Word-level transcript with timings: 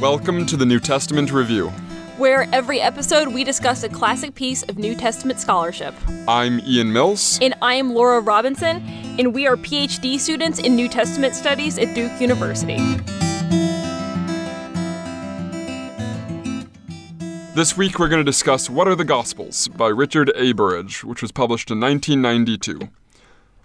Welcome 0.00 0.46
to 0.46 0.56
the 0.56 0.64
New 0.64 0.80
Testament 0.80 1.30
Review. 1.30 1.68
where 2.16 2.48
every 2.54 2.80
episode 2.80 3.28
we 3.28 3.44
discuss 3.44 3.82
a 3.82 3.88
classic 3.90 4.34
piece 4.34 4.62
of 4.62 4.78
New 4.78 4.94
Testament 4.94 5.38
scholarship. 5.38 5.94
I'm 6.26 6.60
Ian 6.60 6.90
Mills. 6.90 7.38
And 7.42 7.54
I 7.60 7.74
am 7.74 7.92
Laura 7.92 8.20
Robinson, 8.20 8.78
and 9.18 9.34
we 9.34 9.46
are 9.46 9.56
PhD 9.56 10.18
students 10.18 10.58
in 10.58 10.74
New 10.74 10.88
Testament 10.88 11.34
Studies 11.34 11.78
at 11.78 11.94
Duke 11.94 12.18
University. 12.18 12.78
This 17.54 17.76
week 17.76 17.98
we're 17.98 18.08
going 18.08 18.24
to 18.24 18.24
discuss 18.24 18.70
What 18.70 18.88
Are 18.88 18.94
the 18.94 19.04
Gospels 19.04 19.68
by 19.68 19.88
Richard 19.88 20.32
A. 20.34 20.52
Burridge, 20.52 21.04
which 21.04 21.20
was 21.20 21.30
published 21.30 21.70
in 21.70 21.78
1992. 21.78 22.88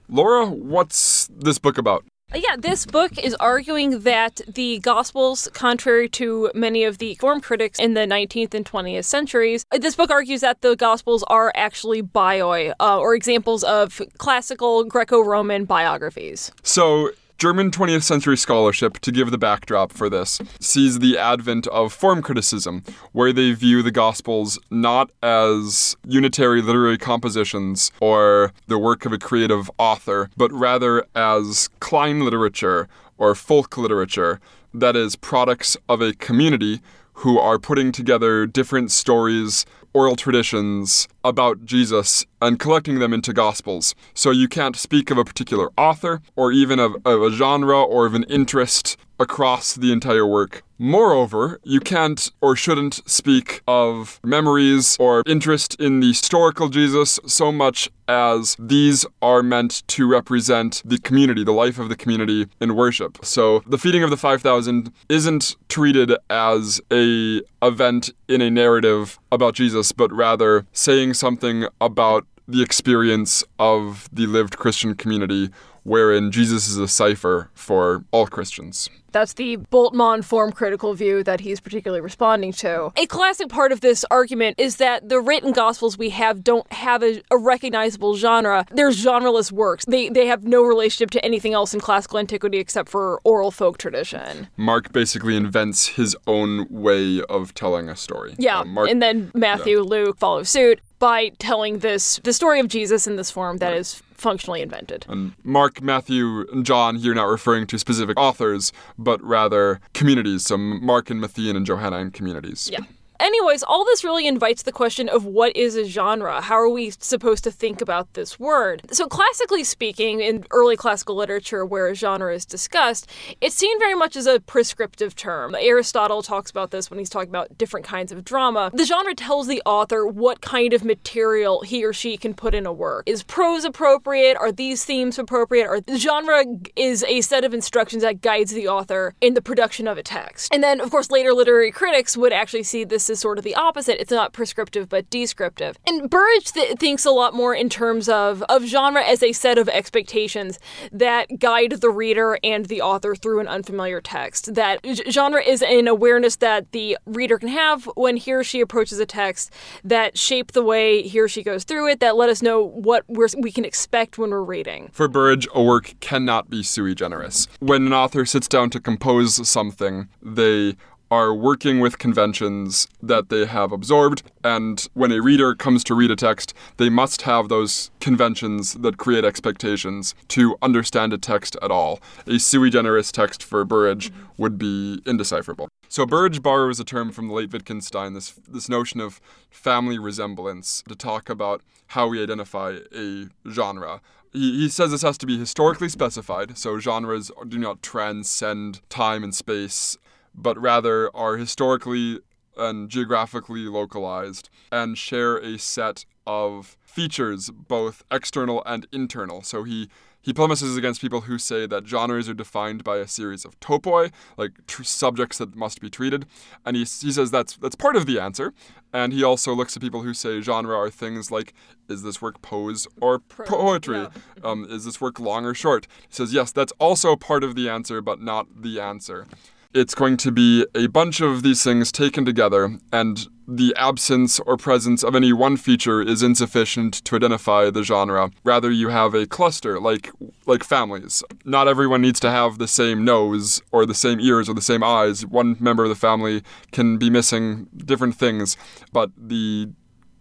Laura, 0.10 0.48
what's 0.48 1.28
this 1.28 1.60
book 1.60 1.78
about? 1.78 2.04
Uh, 2.36 2.40
Yeah, 2.44 2.58
this 2.58 2.86
book 2.86 3.18
is 3.18 3.34
arguing 3.36 4.02
that 4.02 4.42
the 4.48 4.80
Gospels, 4.80 5.48
contrary 5.54 6.10
to 6.10 6.52
many 6.54 6.84
of 6.84 6.98
the 6.98 7.16
form 7.16 7.40
critics 7.40 7.80
in 7.80 7.94
the 7.94 8.02
19th 8.02 8.54
and 8.54 8.66
20th 8.66 9.06
centuries, 9.06 9.66
uh, 9.72 9.78
this 9.78 9.96
book 9.96 10.12
argues 10.12 10.42
that 10.42 10.62
the 10.62 10.76
Gospels 10.76 11.24
are 11.28 11.54
actually 11.56 12.04
bioi, 12.04 12.74
uh, 12.80 13.00
or 13.00 13.16
examples 13.16 13.64
of 13.64 14.02
classical 14.18 14.84
Greco 14.84 15.22
Roman 15.22 15.64
biographies. 15.64 16.52
So, 16.62 17.12
German 17.38 17.70
20th 17.70 18.04
century 18.04 18.38
scholarship, 18.38 18.98
to 19.00 19.12
give 19.12 19.30
the 19.30 19.38
backdrop 19.38 19.92
for 19.92 20.10
this, 20.10 20.40
sees 20.62 21.00
the 21.00 21.18
advent 21.18 21.68
of 21.68 21.92
form 21.92 22.22
criticism, 22.22 22.82
where 23.12 23.34
they 23.34 23.52
view 23.52 23.84
the 23.84 23.92
Gospels 23.92 24.58
not 24.72 25.12
as 25.22 25.98
unitary 26.08 26.62
literary 26.62 26.98
compositions 26.98 27.92
or 28.00 28.54
the 28.68 28.80
work 28.80 29.06
of 29.06 29.12
a 29.12 29.18
creative 29.18 29.70
author, 29.78 30.30
but 30.38 30.50
rather 30.54 31.06
as 31.14 31.70
Klein 31.82 32.22
literature 32.24 32.88
or 33.18 33.36
folk 33.36 33.78
literature, 33.78 34.40
that 34.74 34.96
is, 34.96 35.18
products 35.18 35.76
of 35.90 36.02
a 36.02 36.14
community 36.14 36.80
who 37.20 37.38
are 37.38 37.60
putting 37.60 37.92
together 37.92 38.46
different 38.46 38.92
stories, 38.92 39.66
oral 39.96 40.18
traditions 40.18 41.08
about 41.24 41.64
Jesus 41.64 42.26
and 42.42 42.60
collecting 42.60 43.00
them 43.00 43.14
into 43.14 43.32
gospels. 43.32 43.96
So 44.14 44.30
you 44.30 44.50
can't 44.50 44.76
speak 44.76 45.10
of 45.10 45.18
a 45.18 45.24
particular 45.24 45.70
author 45.78 46.22
or 46.36 46.52
even 46.52 46.80
of, 46.80 46.96
of 47.06 47.22
a 47.24 47.32
genre 47.32 47.82
or 47.82 48.06
of 48.06 48.14
an 48.14 48.24
interest 48.26 48.98
across 49.20 49.74
the 49.76 49.94
entire 49.94 50.26
work. 50.26 50.64
Moreover, 50.78 51.62
you 51.64 51.80
can't 51.80 52.30
or 52.42 52.56
shouldn't 52.58 53.02
speak 53.10 53.62
of 53.66 54.20
memories 54.26 54.98
or 55.00 55.24
interest 55.26 55.80
in 55.80 56.02
the 56.02 56.10
historical 56.10 56.68
Jesus 56.68 57.18
so 57.26 57.50
much 57.50 57.90
as 58.10 58.58
these 58.60 59.06
are 59.22 59.42
meant 59.42 59.88
to 59.88 60.06
represent 60.06 60.82
the 60.84 60.98
community, 60.98 61.46
the 61.46 61.54
life 61.54 61.80
of 61.80 61.88
the 61.88 61.96
community 61.96 62.48
in 62.60 62.76
worship. 62.76 63.24
So 63.24 63.64
the 63.66 63.78
feeding 63.78 64.04
of 64.04 64.10
the 64.10 64.18
5000 64.18 64.92
isn't 65.08 65.56
treated 65.70 66.14
as 66.30 66.82
a 66.92 67.42
event 67.62 68.12
in 68.28 68.42
a 68.42 68.52
narrative 68.52 69.18
about 69.36 69.54
Jesus, 69.54 69.92
but 69.92 70.12
rather 70.12 70.66
saying 70.74 71.14
something 71.14 71.68
about 71.80 72.26
the 72.48 72.62
experience 72.62 73.44
of 73.60 74.10
the 74.12 74.26
lived 74.26 74.58
Christian 74.58 74.96
community 74.96 75.50
wherein 75.86 76.32
Jesus 76.32 76.68
is 76.68 76.78
a 76.78 76.88
cipher 76.88 77.50
for 77.54 78.04
all 78.12 78.28
Christians. 78.28 78.90
That's 79.12 79.32
the 79.34 79.56
Bultmann 79.56 80.26
form 80.26 80.52
critical 80.52 80.94
view 80.94 81.24
that 81.24 81.40
he's 81.40 81.62
particularly 81.62 82.02
responding 82.02 82.52
to. 82.54 82.92
A 82.98 83.06
classic 83.06 83.48
part 83.48 83.72
of 83.72 83.80
this 83.80 84.04
argument 84.12 84.60
is 84.60 84.76
that 84.76 85.08
the 85.08 85.22
written 85.22 85.54
gospels 85.54 85.98
we 85.98 86.10
have 86.10 86.44
don't 86.44 86.70
have 86.74 87.02
a, 87.02 87.22
a 87.32 87.38
recognizable 87.38 88.18
genre. 88.18 88.66
They're 88.72 88.90
genreless 88.90 89.54
works. 89.54 89.86
They 89.86 90.10
they 90.10 90.26
have 90.26 90.44
no 90.44 90.64
relationship 90.64 91.12
to 91.12 91.24
anything 91.24 91.54
else 91.54 91.74
in 91.74 91.80
classical 91.80 92.20
antiquity 92.20 92.58
except 92.58 92.90
for 92.90 93.22
oral 93.24 93.52
folk 93.52 93.78
tradition. 93.78 94.50
Mark 94.58 94.92
basically 94.92 95.38
invents 95.38 95.88
his 95.88 96.18
own 96.28 96.68
way 96.70 97.22
of 97.30 97.54
telling 97.54 97.88
a 97.88 97.96
story. 97.96 98.36
Yeah, 98.38 98.60
Uh, 98.60 98.66
Mark, 98.66 98.90
and 98.90 99.02
then 99.02 99.32
Matthew, 99.34 99.80
Luke 99.80 100.18
follow 100.18 100.44
suit 100.44 100.82
by 101.00 101.30
telling 101.40 101.80
this 101.80 102.20
the 102.26 102.34
story 102.34 102.60
of 102.60 102.68
Jesus 102.68 103.08
in 103.08 103.16
this 103.16 103.32
form 103.32 103.58
that 103.60 103.74
is 103.74 104.02
functionally 104.16 104.62
invented. 104.62 105.06
and 105.08 105.34
Mark, 105.44 105.82
Matthew, 105.82 106.46
and 106.52 106.66
John 106.66 106.96
here 106.96 107.14
not 107.14 107.26
referring 107.26 107.68
to 107.68 107.78
specific 107.78 108.20
authors, 108.20 108.72
but 108.98 109.22
rather 109.24 109.80
communities. 109.94 110.46
So 110.46 110.58
Mark 110.58 111.10
and 111.10 111.22
Matthean 111.22 111.56
and 111.56 111.66
Johannine 111.66 112.12
communities. 112.12 112.70
Yeah. 112.72 112.80
Anyways, 113.26 113.64
all 113.64 113.84
this 113.84 114.04
really 114.04 114.28
invites 114.28 114.62
the 114.62 114.72
question 114.72 115.10
of 115.10 115.26
what 115.26 115.58
is 115.58 115.76
a 115.76 115.84
genre? 115.84 116.42
How 116.42 116.60
are 116.60 116.70
we 116.70 116.92
supposed 116.92 117.44
to 117.46 117.50
think 117.50 117.82
about 117.82 118.14
this 118.14 118.40
word? 118.40 118.84
So, 118.92 119.08
classically 119.08 119.64
speaking, 119.64 120.20
in 120.20 120.46
early 120.52 120.78
classical 120.78 121.16
literature 121.16 121.66
where 121.66 121.88
a 121.88 121.96
genre 121.96 122.36
is 122.36 122.46
discussed, 122.46 123.10
it's 123.42 123.56
seen 123.56 123.80
very 123.80 123.96
much 123.96 124.16
as 124.16 124.28
a 124.28 124.42
prescriptive 124.42 125.16
term. 125.16 125.56
Aristotle 125.60 126.22
talks 126.22 126.52
about 126.52 126.70
this 126.70 126.92
when 126.92 127.00
he's 127.00 127.10
talking 127.10 127.30
about 127.30 127.58
different 127.58 127.84
kinds 127.84 128.12
of 128.12 128.24
drama. 128.24 128.70
The 128.72 128.86
genre 128.86 129.16
tells 129.16 129.48
the 129.48 129.64
author 129.66 130.06
what 130.06 130.42
kind 130.42 130.72
of 130.72 130.86
material 130.86 131.62
he 131.62 131.84
or 131.84 131.94
she 131.94 132.18
can 132.18 132.36
put 132.36 132.54
in 132.54 132.68
a 132.68 132.74
work. 132.74 133.10
Is 133.10 133.24
prose 133.24 133.66
appropriate? 133.66 134.38
Are 134.38 134.52
these 134.52 134.86
themes 134.86 135.18
appropriate? 135.18 135.66
Or 135.66 135.82
the 135.82 135.98
genre 135.98 136.46
is 136.76 137.04
a 137.06 137.22
set 137.22 137.44
of 137.44 137.56
instructions 137.56 138.04
that 138.04 138.22
guides 138.22 138.52
the 138.52 138.68
author 138.68 139.16
in 139.20 139.34
the 139.34 139.42
production 139.42 139.88
of 139.88 139.98
a 139.98 140.04
text. 140.04 140.54
And 140.54 140.62
then, 140.62 140.80
of 140.80 140.92
course, 140.92 141.10
later 141.10 141.34
literary 141.34 141.72
critics 141.72 142.16
would 142.16 142.32
actually 142.32 142.62
see 142.62 142.84
this 142.84 143.10
as 143.10 143.15
sort 143.16 143.38
of 143.38 143.44
the 143.44 143.56
opposite. 143.56 144.00
It's 144.02 144.12
not 144.12 144.34
prescriptive, 144.34 144.90
but 144.90 145.10
descriptive. 145.10 145.78
And 145.88 146.10
Burridge 146.10 146.52
th- 146.52 146.78
thinks 146.78 147.06
a 147.06 147.12
lot 147.12 147.34
more 147.34 147.54
in 147.54 147.70
terms 147.70 148.10
of, 148.10 148.44
of 148.44 148.64
genre 148.64 149.04
as 149.04 149.24
a 149.24 149.32
set 149.32 149.58
of 149.58 149.70
expectations 149.70 150.60
that 150.92 151.40
guide 151.40 151.72
the 151.82 151.90
reader 151.90 152.38
and 152.44 152.66
the 152.66 152.82
author 152.82 153.16
through 153.16 153.40
an 153.40 153.48
unfamiliar 153.48 154.02
text. 154.02 154.54
That 154.54 154.80
genre 155.10 155.42
is 155.42 155.62
an 155.62 155.88
awareness 155.88 156.38
that 156.38 156.72
the 156.72 156.98
reader 157.06 157.38
can 157.38 157.50
have 157.50 157.90
when 157.96 158.18
he 158.18 158.34
or 158.34 158.44
she 158.44 158.62
approaches 158.62 159.00
a 159.00 159.06
text 159.06 159.52
that 159.84 160.18
shape 160.18 160.52
the 160.52 160.64
way 160.64 161.02
he 161.02 161.20
or 161.20 161.28
she 161.28 161.44
goes 161.44 161.64
through 161.64 161.90
it, 161.90 162.00
that 162.00 162.16
let 162.16 162.30
us 162.30 162.42
know 162.42 162.62
what 162.62 163.04
we 163.08 163.52
can 163.52 163.66
expect 163.66 164.18
when 164.18 164.30
we're 164.30 164.44
reading. 164.44 164.90
For 164.92 165.08
Burridge, 165.08 165.48
a 165.54 165.62
work 165.62 165.96
cannot 166.00 166.50
be 166.50 166.64
sui 166.64 166.96
generis. 166.96 167.48
When 167.60 167.86
an 167.86 167.94
author 167.94 168.26
sits 168.26 168.48
down 168.48 168.70
to 168.72 168.80
compose 168.80 169.48
something, 169.48 170.10
they 170.22 170.76
are 171.16 171.34
working 171.34 171.80
with 171.80 171.98
conventions 171.98 172.88
that 173.02 173.30
they 173.30 173.46
have 173.46 173.72
absorbed, 173.72 174.22
and 174.44 174.76
when 174.94 175.12
a 175.14 175.22
reader 175.22 175.56
comes 175.56 175.82
to 175.86 175.96
read 175.96 176.12
a 176.12 176.16
text, 176.16 176.54
they 176.76 176.90
must 176.90 177.22
have 177.22 177.48
those 177.48 177.90
conventions 178.02 178.74
that 178.74 178.98
create 178.98 179.24
expectations 179.24 180.14
to 180.28 180.58
understand 180.62 181.14
a 181.14 181.18
text 181.18 181.56
at 181.62 181.72
all. 181.72 182.02
A 182.28 182.38
sui 182.38 182.70
generis 182.70 183.12
text 183.14 183.42
for 183.42 183.64
Burridge 183.64 184.12
would 184.38 184.58
be 184.58 185.02
indecipherable. 185.06 185.70
So 185.88 186.06
Burridge 186.06 186.42
borrows 186.42 186.80
a 186.82 186.84
term 186.84 187.12
from 187.12 187.30
the 187.30 187.34
late 187.34 187.54
Wittgenstein, 187.54 188.14
this 188.14 188.32
this 188.56 188.68
notion 188.68 189.00
of 189.00 189.22
family 189.50 189.98
resemblance, 189.98 190.84
to 190.90 190.96
talk 190.96 191.30
about 191.30 191.62
how 191.96 192.08
we 192.08 192.22
identify 192.22 192.80
a 192.94 193.28
genre. 193.50 194.02
He, 194.34 194.64
he 194.64 194.70
says 194.70 194.92
this 194.92 195.04
has 195.04 195.18
to 195.20 195.26
be 195.26 195.38
historically 195.38 195.88
specified, 195.88 196.58
so 196.58 196.78
genres 196.78 197.32
do 197.48 197.58
not 197.58 197.82
transcend 197.82 198.82
time 198.90 199.24
and 199.24 199.34
space, 199.34 199.98
but 200.38 200.60
rather 200.60 201.16
are 201.16 201.38
historically 201.38 202.20
and 202.58 202.90
geographically 202.90 203.66
localized 203.66 204.50
and 204.72 204.98
share 204.98 205.38
a 205.38 205.58
set 205.58 206.06
of 206.26 206.78
features, 206.84 207.50
both 207.50 208.04
external 208.10 208.64
and 208.66 208.88
internal. 208.92 209.42
So 209.42 209.64
he 209.64 209.90
he 210.22 210.34
polemises 210.34 210.76
against 210.76 211.02
people 211.02 211.22
who 211.22 211.38
say 211.38 211.68
that 211.68 211.86
genres 211.86 212.28
are 212.28 212.34
defined 212.34 212.84
by 212.84 212.98
a 212.98 213.08
series 213.08 213.46
of 213.46 213.60
topoi, 213.60 214.12
like 214.38 214.54
tr- 214.66 214.82
subjects 214.82 215.38
that 215.38 215.56
must 215.56 215.80
be 215.82 215.88
treated, 215.88 216.26
and 216.66 216.76
he, 216.76 216.82
he 216.82 217.12
says 217.12 217.30
that's 217.30 217.58
that's 217.58 217.76
part 217.76 217.96
of 217.96 218.08
the 218.08 218.20
answer. 218.20 218.52
And 218.92 219.14
he 219.14 219.24
also 219.24 219.54
looks 219.54 219.76
at 219.76 219.84
people 219.84 220.02
who 220.02 220.16
say 220.16 220.42
genre 220.42 220.76
are 220.76 220.90
things 220.90 221.30
like 221.30 221.54
is 221.88 222.02
this 222.02 222.24
work 222.24 222.42
prose 222.42 222.88
or 223.00 223.20
poetry? 223.20 223.98
yeah. 223.98 224.10
Um, 224.44 224.66
is 224.68 224.86
this 224.86 225.00
work 225.00 225.20
long 225.20 225.46
or 225.46 225.54
short? 225.54 225.86
He 226.08 226.16
says 226.16 226.34
yes, 226.34 226.52
that's 226.52 226.74
also 226.80 227.16
part 227.16 227.44
of 227.44 227.54
the 227.54 227.70
answer, 227.70 228.02
but 228.02 228.20
not 228.20 228.64
the 228.64 228.80
answer. 228.80 229.28
It's 229.76 229.94
going 229.94 230.16
to 230.18 230.32
be 230.32 230.66
a 230.74 230.88
bunch 230.88 231.20
of 231.20 231.44
these 231.44 231.62
things 231.62 231.92
taken 231.92 232.24
together, 232.24 232.80
and 232.94 233.28
the 233.46 233.76
absence 233.76 234.40
or 234.40 234.56
presence 234.56 235.04
of 235.04 235.16
any 235.16 235.34
one 235.34 235.58
feature 235.58 236.02
is 236.02 236.24
insufficient 236.24 237.04
to 237.04 237.18
identify 237.18 237.70
the 237.70 237.84
genre. 237.84 238.32
Rather, 238.46 238.72
you 238.72 238.88
have 238.88 239.14
a 239.14 239.28
cluster, 239.28 239.78
like 239.78 240.10
like 240.46 240.64
families. 240.64 241.26
Not 241.44 241.68
everyone 241.68 242.02
needs 242.02 242.22
to 242.22 242.32
have 242.32 242.58
the 242.58 242.70
same 242.70 243.04
nose 243.04 243.62
or 243.74 243.86
the 243.86 243.94
same 243.94 244.22
ears 244.22 244.48
or 244.48 244.54
the 244.54 244.62
same 244.62 244.82
eyes. 244.82 245.26
One 245.26 245.58
member 245.60 245.84
of 245.84 245.90
the 245.90 245.96
family 245.96 246.42
can 246.72 246.98
be 246.98 247.10
missing 247.10 247.68
different 247.76 248.16
things, 248.16 248.56
but 248.94 249.12
the 249.18 249.72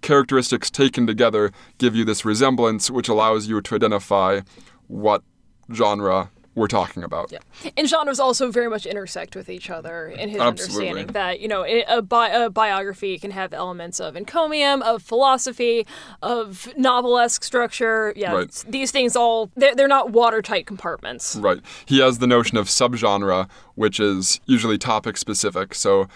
characteristics 0.02 0.68
taken 0.68 1.06
together 1.06 1.52
give 1.78 1.94
you 1.94 2.04
this 2.04 2.24
resemblance, 2.24 2.90
which 2.90 3.08
allows 3.08 3.46
you 3.46 3.60
to 3.60 3.76
identify 3.76 4.40
what 4.88 5.22
genre 5.72 6.32
we're 6.54 6.68
talking 6.68 7.02
about. 7.02 7.32
Yeah. 7.32 7.38
And 7.76 7.88
genres 7.88 8.20
also 8.20 8.50
very 8.50 8.68
much 8.68 8.86
intersect 8.86 9.34
with 9.34 9.48
each 9.48 9.70
other 9.70 10.08
in 10.08 10.28
his 10.28 10.40
Absolutely. 10.40 10.88
understanding 10.88 11.06
that, 11.14 11.40
you 11.40 11.48
know, 11.48 11.64
a, 11.64 12.00
bi- 12.02 12.28
a 12.28 12.50
biography 12.50 13.18
can 13.18 13.30
have 13.32 13.52
elements 13.52 14.00
of 14.00 14.16
encomium, 14.16 14.82
of 14.82 15.02
philosophy, 15.02 15.86
of 16.22 16.68
novelesque 16.76 17.42
structure. 17.44 18.12
Yeah, 18.16 18.32
Right. 18.34 18.64
these 18.68 18.90
things 18.90 19.16
all, 19.16 19.50
they're, 19.56 19.74
they're 19.74 19.88
not 19.88 20.10
watertight 20.10 20.66
compartments. 20.66 21.36
Right. 21.36 21.60
He 21.86 21.98
has 22.00 22.18
the 22.18 22.26
notion 22.26 22.56
of 22.58 22.68
subgenre, 22.68 23.48
which 23.74 23.98
is 23.98 24.40
usually 24.46 24.78
topic 24.78 25.16
specific. 25.16 25.74
So 25.74 26.08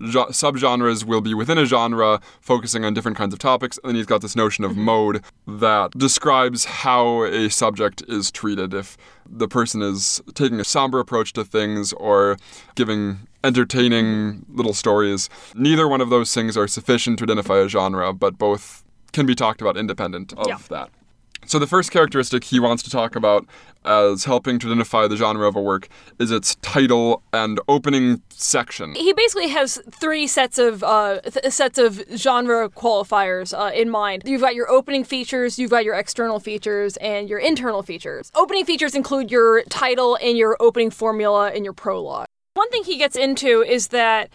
jo- 0.00 0.26
subgenres 0.26 1.04
will 1.04 1.20
be 1.20 1.34
within 1.34 1.58
a 1.58 1.64
genre 1.64 2.20
focusing 2.40 2.84
on 2.84 2.94
different 2.94 3.16
kinds 3.16 3.32
of 3.32 3.38
topics 3.38 3.78
and 3.78 3.90
then 3.90 3.96
he's 3.96 4.06
got 4.06 4.20
this 4.20 4.36
notion 4.36 4.64
of 4.64 4.72
mm-hmm. 4.72 4.82
mode 4.82 5.24
that 5.46 5.90
describes 5.92 6.64
how 6.64 7.24
a 7.24 7.48
subject 7.48 8.02
is 8.08 8.30
treated. 8.30 8.74
If 8.74 8.96
the 9.28 9.48
person 9.48 9.82
is 9.82 10.22
taking 10.34 10.60
a 10.60 10.64
somber 10.64 11.00
approach 11.00 11.32
to 11.34 11.44
things 11.44 11.92
or 11.94 12.36
giving 12.74 13.26
entertaining 13.44 14.44
little 14.48 14.74
stories 14.74 15.28
neither 15.54 15.86
one 15.86 16.00
of 16.00 16.10
those 16.10 16.34
things 16.34 16.56
are 16.56 16.66
sufficient 16.66 17.18
to 17.18 17.24
identify 17.24 17.58
a 17.58 17.68
genre 17.68 18.12
but 18.12 18.38
both 18.38 18.82
can 19.12 19.24
be 19.24 19.34
talked 19.34 19.60
about 19.60 19.76
independent 19.76 20.32
of 20.32 20.48
Yeah. 20.48 20.58
that 20.68 20.90
so 21.46 21.58
the 21.58 21.66
first 21.66 21.90
characteristic 21.90 22.44
he 22.44 22.60
wants 22.60 22.82
to 22.84 22.90
talk 22.90 23.16
about 23.16 23.46
as 23.84 24.24
helping 24.24 24.58
to 24.58 24.66
identify 24.66 25.06
the 25.06 25.16
genre 25.16 25.46
of 25.46 25.56
a 25.56 25.60
work 25.60 25.88
is 26.18 26.30
its 26.30 26.56
title 26.56 27.22
and 27.32 27.60
opening 27.68 28.20
section. 28.30 28.94
He 28.94 29.12
basically 29.12 29.48
has 29.48 29.80
three 29.90 30.26
sets 30.26 30.58
of 30.58 30.82
uh, 30.82 31.20
th- 31.20 31.52
sets 31.52 31.78
of 31.78 32.02
genre 32.16 32.68
qualifiers 32.68 33.56
uh, 33.56 33.72
in 33.72 33.88
mind. 33.88 34.22
You've 34.26 34.40
got 34.40 34.54
your 34.54 34.68
opening 34.68 35.04
features, 35.04 35.58
you've 35.58 35.70
got 35.70 35.84
your 35.84 35.94
external 35.94 36.40
features, 36.40 36.96
and 36.98 37.28
your 37.28 37.38
internal 37.38 37.82
features. 37.82 38.30
Opening 38.34 38.64
features 38.64 38.94
include 38.94 39.30
your 39.30 39.62
title 39.64 40.18
and 40.20 40.36
your 40.36 40.56
opening 40.60 40.90
formula 40.90 41.50
and 41.52 41.64
your 41.64 41.72
prologue. 41.72 42.26
One 42.54 42.70
thing 42.70 42.84
he 42.84 42.98
gets 42.98 43.16
into 43.16 43.62
is 43.62 43.88
that 43.88 44.30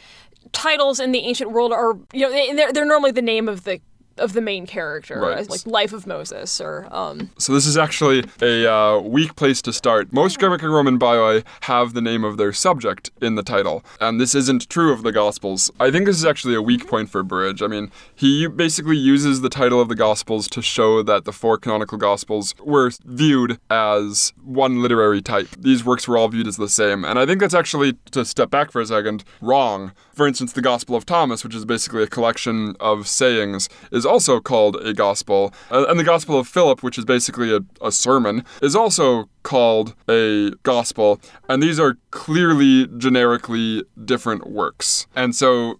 titles 0.53 0.99
in 0.99 1.11
the 1.11 1.19
ancient 1.19 1.51
world 1.51 1.71
are 1.71 1.97
you 2.13 2.21
know 2.21 2.31
they, 2.31 2.53
they're, 2.53 2.73
they're 2.73 2.85
normally 2.85 3.11
the 3.11 3.21
name 3.21 3.47
of 3.47 3.63
the 3.63 3.79
of 4.21 4.33
the 4.33 4.41
main 4.41 4.65
character, 4.65 5.19
Right. 5.19 5.49
like 5.49 5.65
Life 5.65 5.93
of 5.93 6.07
Moses 6.07 6.61
or 6.61 6.87
um, 6.91 7.29
So 7.37 7.53
this 7.53 7.65
is 7.65 7.77
actually 7.77 8.23
a 8.41 8.71
uh, 8.71 8.99
weak 8.99 9.35
place 9.35 9.61
to 9.63 9.73
start. 9.73 10.13
Most 10.13 10.39
Greco-Roman 10.39 10.97
bioi 10.99 11.43
have 11.61 11.93
the 11.93 12.01
name 12.01 12.23
of 12.23 12.37
their 12.37 12.53
subject 12.53 13.09
in 13.21 13.35
the 13.35 13.43
title, 13.43 13.83
and 13.99 14.19
this 14.21 14.33
isn't 14.35 14.69
true 14.69 14.93
of 14.93 15.03
the 15.03 15.11
Gospels. 15.11 15.71
I 15.79 15.91
think 15.91 16.05
this 16.05 16.17
is 16.17 16.25
actually 16.25 16.55
a 16.55 16.61
weak 16.61 16.87
point 16.87 17.09
for 17.09 17.23
Burridge. 17.23 17.61
I 17.61 17.67
mean, 17.67 17.91
he 18.15 18.47
basically 18.47 18.97
uses 18.97 19.41
the 19.41 19.49
title 19.49 19.81
of 19.81 19.89
the 19.89 19.95
Gospels 19.95 20.47
to 20.49 20.61
show 20.61 21.01
that 21.03 21.25
the 21.25 21.31
four 21.33 21.57
canonical 21.57 21.97
Gospels 21.97 22.53
were 22.63 22.91
viewed 23.05 23.59
as 23.69 24.33
one 24.43 24.81
literary 24.81 25.21
type. 25.21 25.47
These 25.57 25.83
works 25.85 26.07
were 26.07 26.17
all 26.17 26.27
viewed 26.27 26.47
as 26.47 26.57
the 26.57 26.69
same, 26.69 27.03
and 27.03 27.17
I 27.19 27.25
think 27.25 27.39
that's 27.41 27.53
actually, 27.53 27.93
to 28.11 28.23
step 28.25 28.49
back 28.49 28.71
for 28.71 28.81
a 28.81 28.85
second, 28.85 29.23
wrong. 29.41 29.91
For 30.13 30.27
instance, 30.27 30.53
the 30.53 30.61
Gospel 30.61 30.95
of 30.95 31.05
Thomas, 31.05 31.43
which 31.43 31.55
is 31.55 31.65
basically 31.65 32.03
a 32.03 32.07
collection 32.07 32.75
of 32.79 33.07
sayings, 33.07 33.69
is 33.91 34.05
also 34.11 34.39
called 34.39 34.75
a 34.75 34.93
gospel. 34.93 35.53
And 35.69 35.97
the 35.99 36.03
Gospel 36.03 36.37
of 36.37 36.47
Philip, 36.47 36.83
which 36.83 36.97
is 36.97 37.05
basically 37.05 37.55
a, 37.55 37.61
a 37.81 37.91
sermon, 37.91 38.43
is 38.61 38.75
also 38.75 39.29
called 39.43 39.95
a 40.09 40.51
gospel. 40.63 41.19
And 41.49 41.63
these 41.63 41.79
are 41.79 41.97
clearly 42.11 42.87
generically 42.97 43.83
different 44.03 44.51
works. 44.51 45.07
And 45.15 45.33
so 45.33 45.79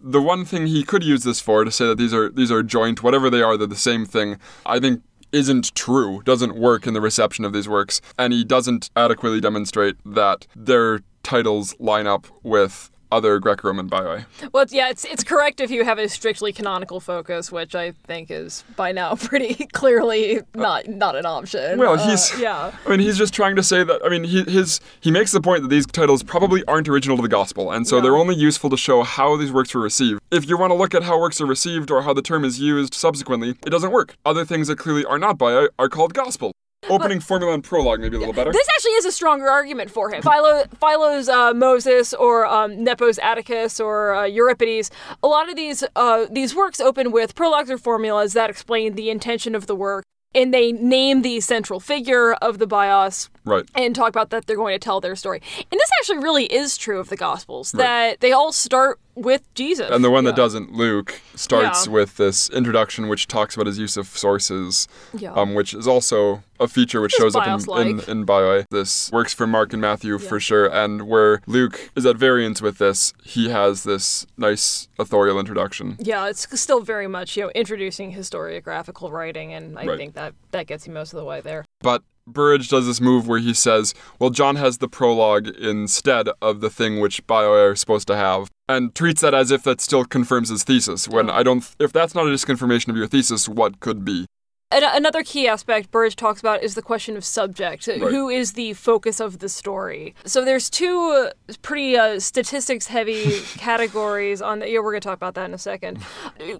the 0.00 0.22
one 0.22 0.44
thing 0.44 0.66
he 0.66 0.82
could 0.84 1.04
use 1.04 1.24
this 1.24 1.40
for 1.40 1.64
to 1.64 1.70
say 1.70 1.86
that 1.86 1.98
these 1.98 2.14
are 2.14 2.30
these 2.30 2.50
are 2.50 2.62
joint, 2.62 3.02
whatever 3.02 3.28
they 3.30 3.42
are, 3.42 3.56
they're 3.56 3.66
the 3.66 3.76
same 3.92 4.06
thing, 4.06 4.38
I 4.64 4.78
think 4.80 5.02
isn't 5.32 5.74
true, 5.74 6.22
doesn't 6.24 6.56
work 6.56 6.86
in 6.86 6.94
the 6.94 7.00
reception 7.00 7.44
of 7.44 7.52
these 7.52 7.68
works, 7.68 8.00
and 8.18 8.32
he 8.32 8.44
doesn't 8.44 8.90
adequately 8.96 9.40
demonstrate 9.40 9.96
that 10.04 10.46
their 10.56 11.00
titles 11.22 11.74
line 11.78 12.06
up 12.06 12.26
with 12.42 12.90
other 13.12 13.38
Greco-Roman 13.38 13.88
bioi. 13.88 14.24
Well, 14.52 14.64
yeah, 14.70 14.88
it's 14.90 15.04
it's 15.04 15.24
correct 15.24 15.60
if 15.60 15.70
you 15.70 15.84
have 15.84 15.98
a 15.98 16.08
strictly 16.08 16.52
canonical 16.52 17.00
focus, 17.00 17.50
which 17.52 17.74
I 17.74 17.92
think 18.06 18.30
is 18.30 18.64
by 18.76 18.92
now 18.92 19.14
pretty 19.28 19.66
clearly 19.72 20.40
not 20.54 20.88
not 20.88 21.16
an 21.16 21.26
option. 21.26 21.78
Well, 21.78 21.94
Uh, 21.94 22.08
he's 22.10 22.38
yeah. 22.40 22.72
I 22.86 22.90
mean, 22.90 23.00
he's 23.00 23.18
just 23.18 23.34
trying 23.34 23.56
to 23.56 23.62
say 23.62 23.84
that. 23.84 24.00
I 24.04 24.08
mean, 24.08 24.24
he 24.24 24.42
his 24.44 24.80
he 25.00 25.10
makes 25.10 25.32
the 25.32 25.40
point 25.40 25.62
that 25.62 25.68
these 25.68 25.86
titles 25.86 26.22
probably 26.22 26.64
aren't 26.66 26.88
original 26.88 27.16
to 27.16 27.22
the 27.22 27.28
gospel, 27.28 27.70
and 27.70 27.86
so 27.86 28.00
they're 28.00 28.16
only 28.16 28.34
useful 28.34 28.70
to 28.70 28.76
show 28.76 29.02
how 29.02 29.36
these 29.36 29.52
works 29.52 29.74
were 29.74 29.80
received. 29.80 30.20
If 30.30 30.48
you 30.48 30.56
want 30.56 30.70
to 30.70 30.74
look 30.74 30.94
at 30.94 31.02
how 31.04 31.18
works 31.18 31.40
are 31.40 31.46
received 31.46 31.90
or 31.90 32.02
how 32.02 32.12
the 32.12 32.22
term 32.22 32.44
is 32.44 32.60
used 32.60 32.94
subsequently, 32.94 33.50
it 33.66 33.70
doesn't 33.70 33.90
work. 33.90 34.16
Other 34.24 34.44
things 34.44 34.68
that 34.68 34.76
clearly 34.76 35.04
are 35.04 35.18
not 35.18 35.38
bioi 35.38 35.68
are 35.78 35.88
called 35.88 36.14
gospel. 36.14 36.52
Opening 36.88 37.20
formula 37.20 37.52
and 37.52 37.62
prologue 37.62 38.00
maybe 38.00 38.16
a 38.16 38.18
little 38.18 38.32
better. 38.32 38.52
This 38.52 38.66
actually 38.74 38.92
is 38.92 39.04
a 39.04 39.12
stronger 39.12 39.50
argument 39.50 39.90
for 39.90 40.10
him. 40.10 40.22
Philo, 40.22 40.64
Philo's 40.80 41.28
uh, 41.28 41.52
Moses 41.52 42.14
or 42.14 42.46
um, 42.46 42.82
Nepos' 42.82 43.18
Atticus 43.18 43.78
or 43.78 44.14
uh, 44.14 44.24
Euripides. 44.24 44.90
A 45.22 45.28
lot 45.28 45.50
of 45.50 45.56
these 45.56 45.84
uh, 45.94 46.26
these 46.30 46.54
works 46.54 46.80
open 46.80 47.12
with 47.12 47.34
prologues 47.34 47.70
or 47.70 47.76
formulas 47.76 48.32
that 48.32 48.48
explain 48.48 48.94
the 48.94 49.10
intention 49.10 49.54
of 49.54 49.66
the 49.66 49.76
work, 49.76 50.04
and 50.34 50.54
they 50.54 50.72
name 50.72 51.20
the 51.20 51.40
central 51.40 51.80
figure 51.80 52.32
of 52.34 52.58
the 52.58 52.66
bios 52.66 53.28
right. 53.44 53.64
and 53.74 53.94
talk 53.94 54.08
about 54.08 54.30
that 54.30 54.46
they're 54.46 54.56
going 54.56 54.74
to 54.74 54.78
tell 54.78 55.00
their 55.00 55.16
story. 55.16 55.40
And 55.70 55.80
this 55.80 55.90
actually 56.00 56.18
really 56.18 56.44
is 56.46 56.76
true 56.76 56.98
of 57.00 57.08
the 57.08 57.16
Gospels 57.16 57.74
Right. 57.74 57.82
that 57.84 58.20
they 58.20 58.32
all 58.32 58.52
start 58.52 58.98
with 59.16 59.52
Jesus. 59.54 59.90
And 59.90 60.02
the 60.02 60.10
one 60.10 60.24
that 60.24 60.36
doesn't, 60.36 60.72
Luke, 60.72 61.20
starts 61.34 61.86
Yeah. 61.86 61.92
with 61.92 62.16
this 62.16 62.48
introduction 62.50 63.08
which 63.08 63.26
talks 63.28 63.54
about 63.54 63.66
his 63.66 63.78
use 63.78 63.96
of 63.96 64.06
sources, 64.06 64.88
Yeah. 65.12 65.32
um, 65.34 65.54
which 65.54 65.74
is 65.74 65.86
also 65.86 66.42
a 66.58 66.68
feature 66.68 67.00
which 67.00 67.12
shows 67.12 67.34
up 67.36 67.46
in, 67.46 67.76
in, 67.88 68.00
in 68.08 68.26
Bioi. 68.26 68.64
This 68.70 69.10
works 69.12 69.34
for 69.34 69.46
Mark 69.46 69.72
and 69.72 69.80
Matthew 69.82 70.18
for 70.18 70.38
sure, 70.40 70.66
and 70.66 71.02
where 71.08 71.40
Luke 71.46 71.90
is 71.96 72.06
at 72.06 72.16
variance 72.16 72.62
with 72.62 72.78
this, 72.78 73.12
he 73.24 73.48
has 73.50 73.82
this 73.84 74.26
nice 74.38 74.88
authorial 74.98 75.38
introduction. 75.38 75.96
Yeah, 75.98 76.28
it's 76.28 76.46
still 76.60 76.80
very 76.80 77.06
much 77.06 77.36
you 77.36 77.44
know 77.44 77.50
introducing 77.54 78.14
historiographical 78.14 79.10
writing, 79.10 79.52
and 79.52 79.78
I 79.78 79.86
Right. 79.86 79.98
think 79.98 80.14
that 80.14 80.34
that 80.52 80.66
gets 80.66 80.86
you 80.86 80.92
most 80.92 81.12
of 81.12 81.18
the 81.18 81.24
way 81.24 81.40
there. 81.40 81.64
But 81.80 82.02
Burridge 82.26 82.68
does 82.68 82.86
this 82.86 83.00
move 83.00 83.26
where 83.26 83.38
he 83.38 83.54
says, 83.54 83.94
well, 84.18 84.30
John 84.30 84.56
has 84.56 84.78
the 84.78 84.88
prologue 84.88 85.48
instead 85.48 86.28
of 86.40 86.60
the 86.60 86.70
thing 86.70 87.00
which 87.00 87.26
Bioi 87.26 87.72
is 87.72 87.80
supposed 87.80 88.06
to 88.08 88.16
have, 88.16 88.50
and 88.68 88.94
treats 88.94 89.20
that 89.22 89.34
as 89.34 89.50
if 89.50 89.62
that 89.64 89.80
still 89.80 90.04
confirms 90.04 90.48
his 90.48 90.64
thesis. 90.64 91.08
When 91.08 91.30
oh. 91.30 91.34
I 91.34 91.42
don't, 91.42 91.68
if 91.78 91.92
that's 91.92 92.14
not 92.14 92.26
a 92.26 92.30
disconfirmation 92.30 92.88
of 92.88 92.96
your 92.96 93.06
thesis, 93.06 93.48
what 93.48 93.80
could 93.80 94.04
be? 94.04 94.26
An- 94.72 94.84
another 94.84 95.24
key 95.24 95.48
aspect 95.48 95.90
Burridge 95.90 96.14
talks 96.14 96.40
about 96.40 96.62
is 96.62 96.74
the 96.76 96.82
question 96.82 97.16
of 97.16 97.24
subject. 97.24 97.86
Who 97.86 98.28
is 98.28 98.52
the 98.52 98.72
focus 98.74 99.18
of 99.20 99.40
the 99.40 99.48
story? 99.48 100.14
So 100.24 100.44
there's 100.44 100.70
two 100.70 101.30
uh, 101.48 101.52
pretty 101.62 101.96
uh, 101.96 102.20
statistics-heavy 102.20 103.40
categories 103.58 104.40
on 104.40 104.60
the. 104.60 104.68
Yeah, 104.70 104.78
we're 104.78 104.92
going 104.92 105.00
to 105.00 105.08
talk 105.08 105.16
about 105.16 105.34
that 105.34 105.46
in 105.46 105.54
a 105.54 105.58
second. 105.58 106.02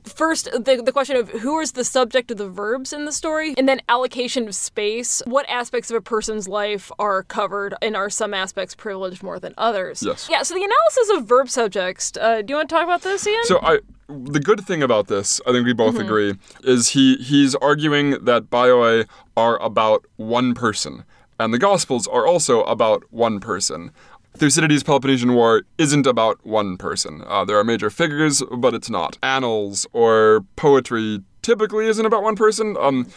First, 0.05 0.47
the, 0.51 0.83
the 0.85 0.93
question 0.93 1.17
of 1.17 1.29
who 1.29 1.61
is 1.61 1.73
the 1.73 1.85
subject 1.85 2.33
of 2.33 2.39
the 2.39 2.49
verbs 2.49 2.93
in 2.93 3.05
the 3.05 3.13
story, 3.13 3.55
and 3.57 3.69
then 3.69 3.81
allocation 3.89 4.49
of 4.49 4.55
space. 4.57 5.23
What 5.27 5.49
aspects 5.49 5.91
of 5.91 5.97
a 5.97 6.01
person's 6.01 6.49
life 6.49 6.91
are 6.99 7.23
covered, 7.23 7.75
and 7.81 7.97
are 7.97 8.11
some 8.11 8.35
aspects 8.35 8.75
privileged 8.75 9.23
more 9.23 9.39
than 9.39 9.55
others? 9.57 10.03
Yes. 10.03 10.29
Yeah. 10.29 10.43
So 10.43 10.55
the 10.55 10.65
analysis 10.65 11.17
of 11.17 11.29
verb 11.29 11.49
subjects. 11.49 12.13
Uh, 12.21 12.43
do 12.43 12.53
you 12.53 12.57
want 12.57 12.69
to 12.69 12.75
talk 12.75 12.85
about 12.85 13.03
this, 13.03 13.25
Ian? 13.27 13.45
So 13.45 13.61
I 13.63 13.79
the 14.11 14.41
good 14.41 14.67
thing 14.67 14.83
about 14.83 15.09
this, 15.09 15.41
I 15.47 15.53
think 15.53 15.67
we 15.67 15.73
both 15.73 15.99
agree, 15.99 16.35
is 16.65 16.91
he 16.91 17.17
he's 17.17 17.55
arguing 17.57 18.25
that 18.25 18.51
bioi 18.51 19.07
are 19.37 19.61
about 19.63 20.05
one 20.17 20.55
person, 20.55 21.05
and 21.39 21.55
the 21.55 21.59
Gospels 21.59 22.07
are 22.07 22.27
also 22.27 22.63
about 22.65 23.05
one 23.11 23.41
person. 23.41 23.93
Thucydides' 24.35 24.83
Peloponnesian 24.83 25.35
War 25.35 25.63
isn't 25.79 26.07
about 26.07 26.45
one 26.47 26.77
person. 26.77 27.23
Uh, 27.27 27.45
there 27.45 27.59
are 27.59 27.65
major 27.65 27.91
figures, 27.91 28.43
but 28.57 28.75
it's 28.75 28.89
not. 28.89 29.19
Annals 29.23 29.87
or 29.93 30.45
poetry 30.57 31.23
typically 31.43 31.87
isn't 31.87 32.07
about 32.07 32.23
one 32.23 32.37
person. 32.37 32.77
Um, 32.79 33.09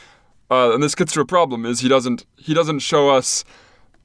uh, 0.49 0.73
and 0.73 0.81
this 0.81 0.95
gets 0.95 1.13
to 1.13 1.21
a 1.21 1.25
problem: 1.25 1.65
is 1.65 1.79
he 1.81 1.89
doesn't 1.89 2.25
he 2.37 2.53
doesn't 2.53 2.79
show 2.79 3.09
us 3.09 3.43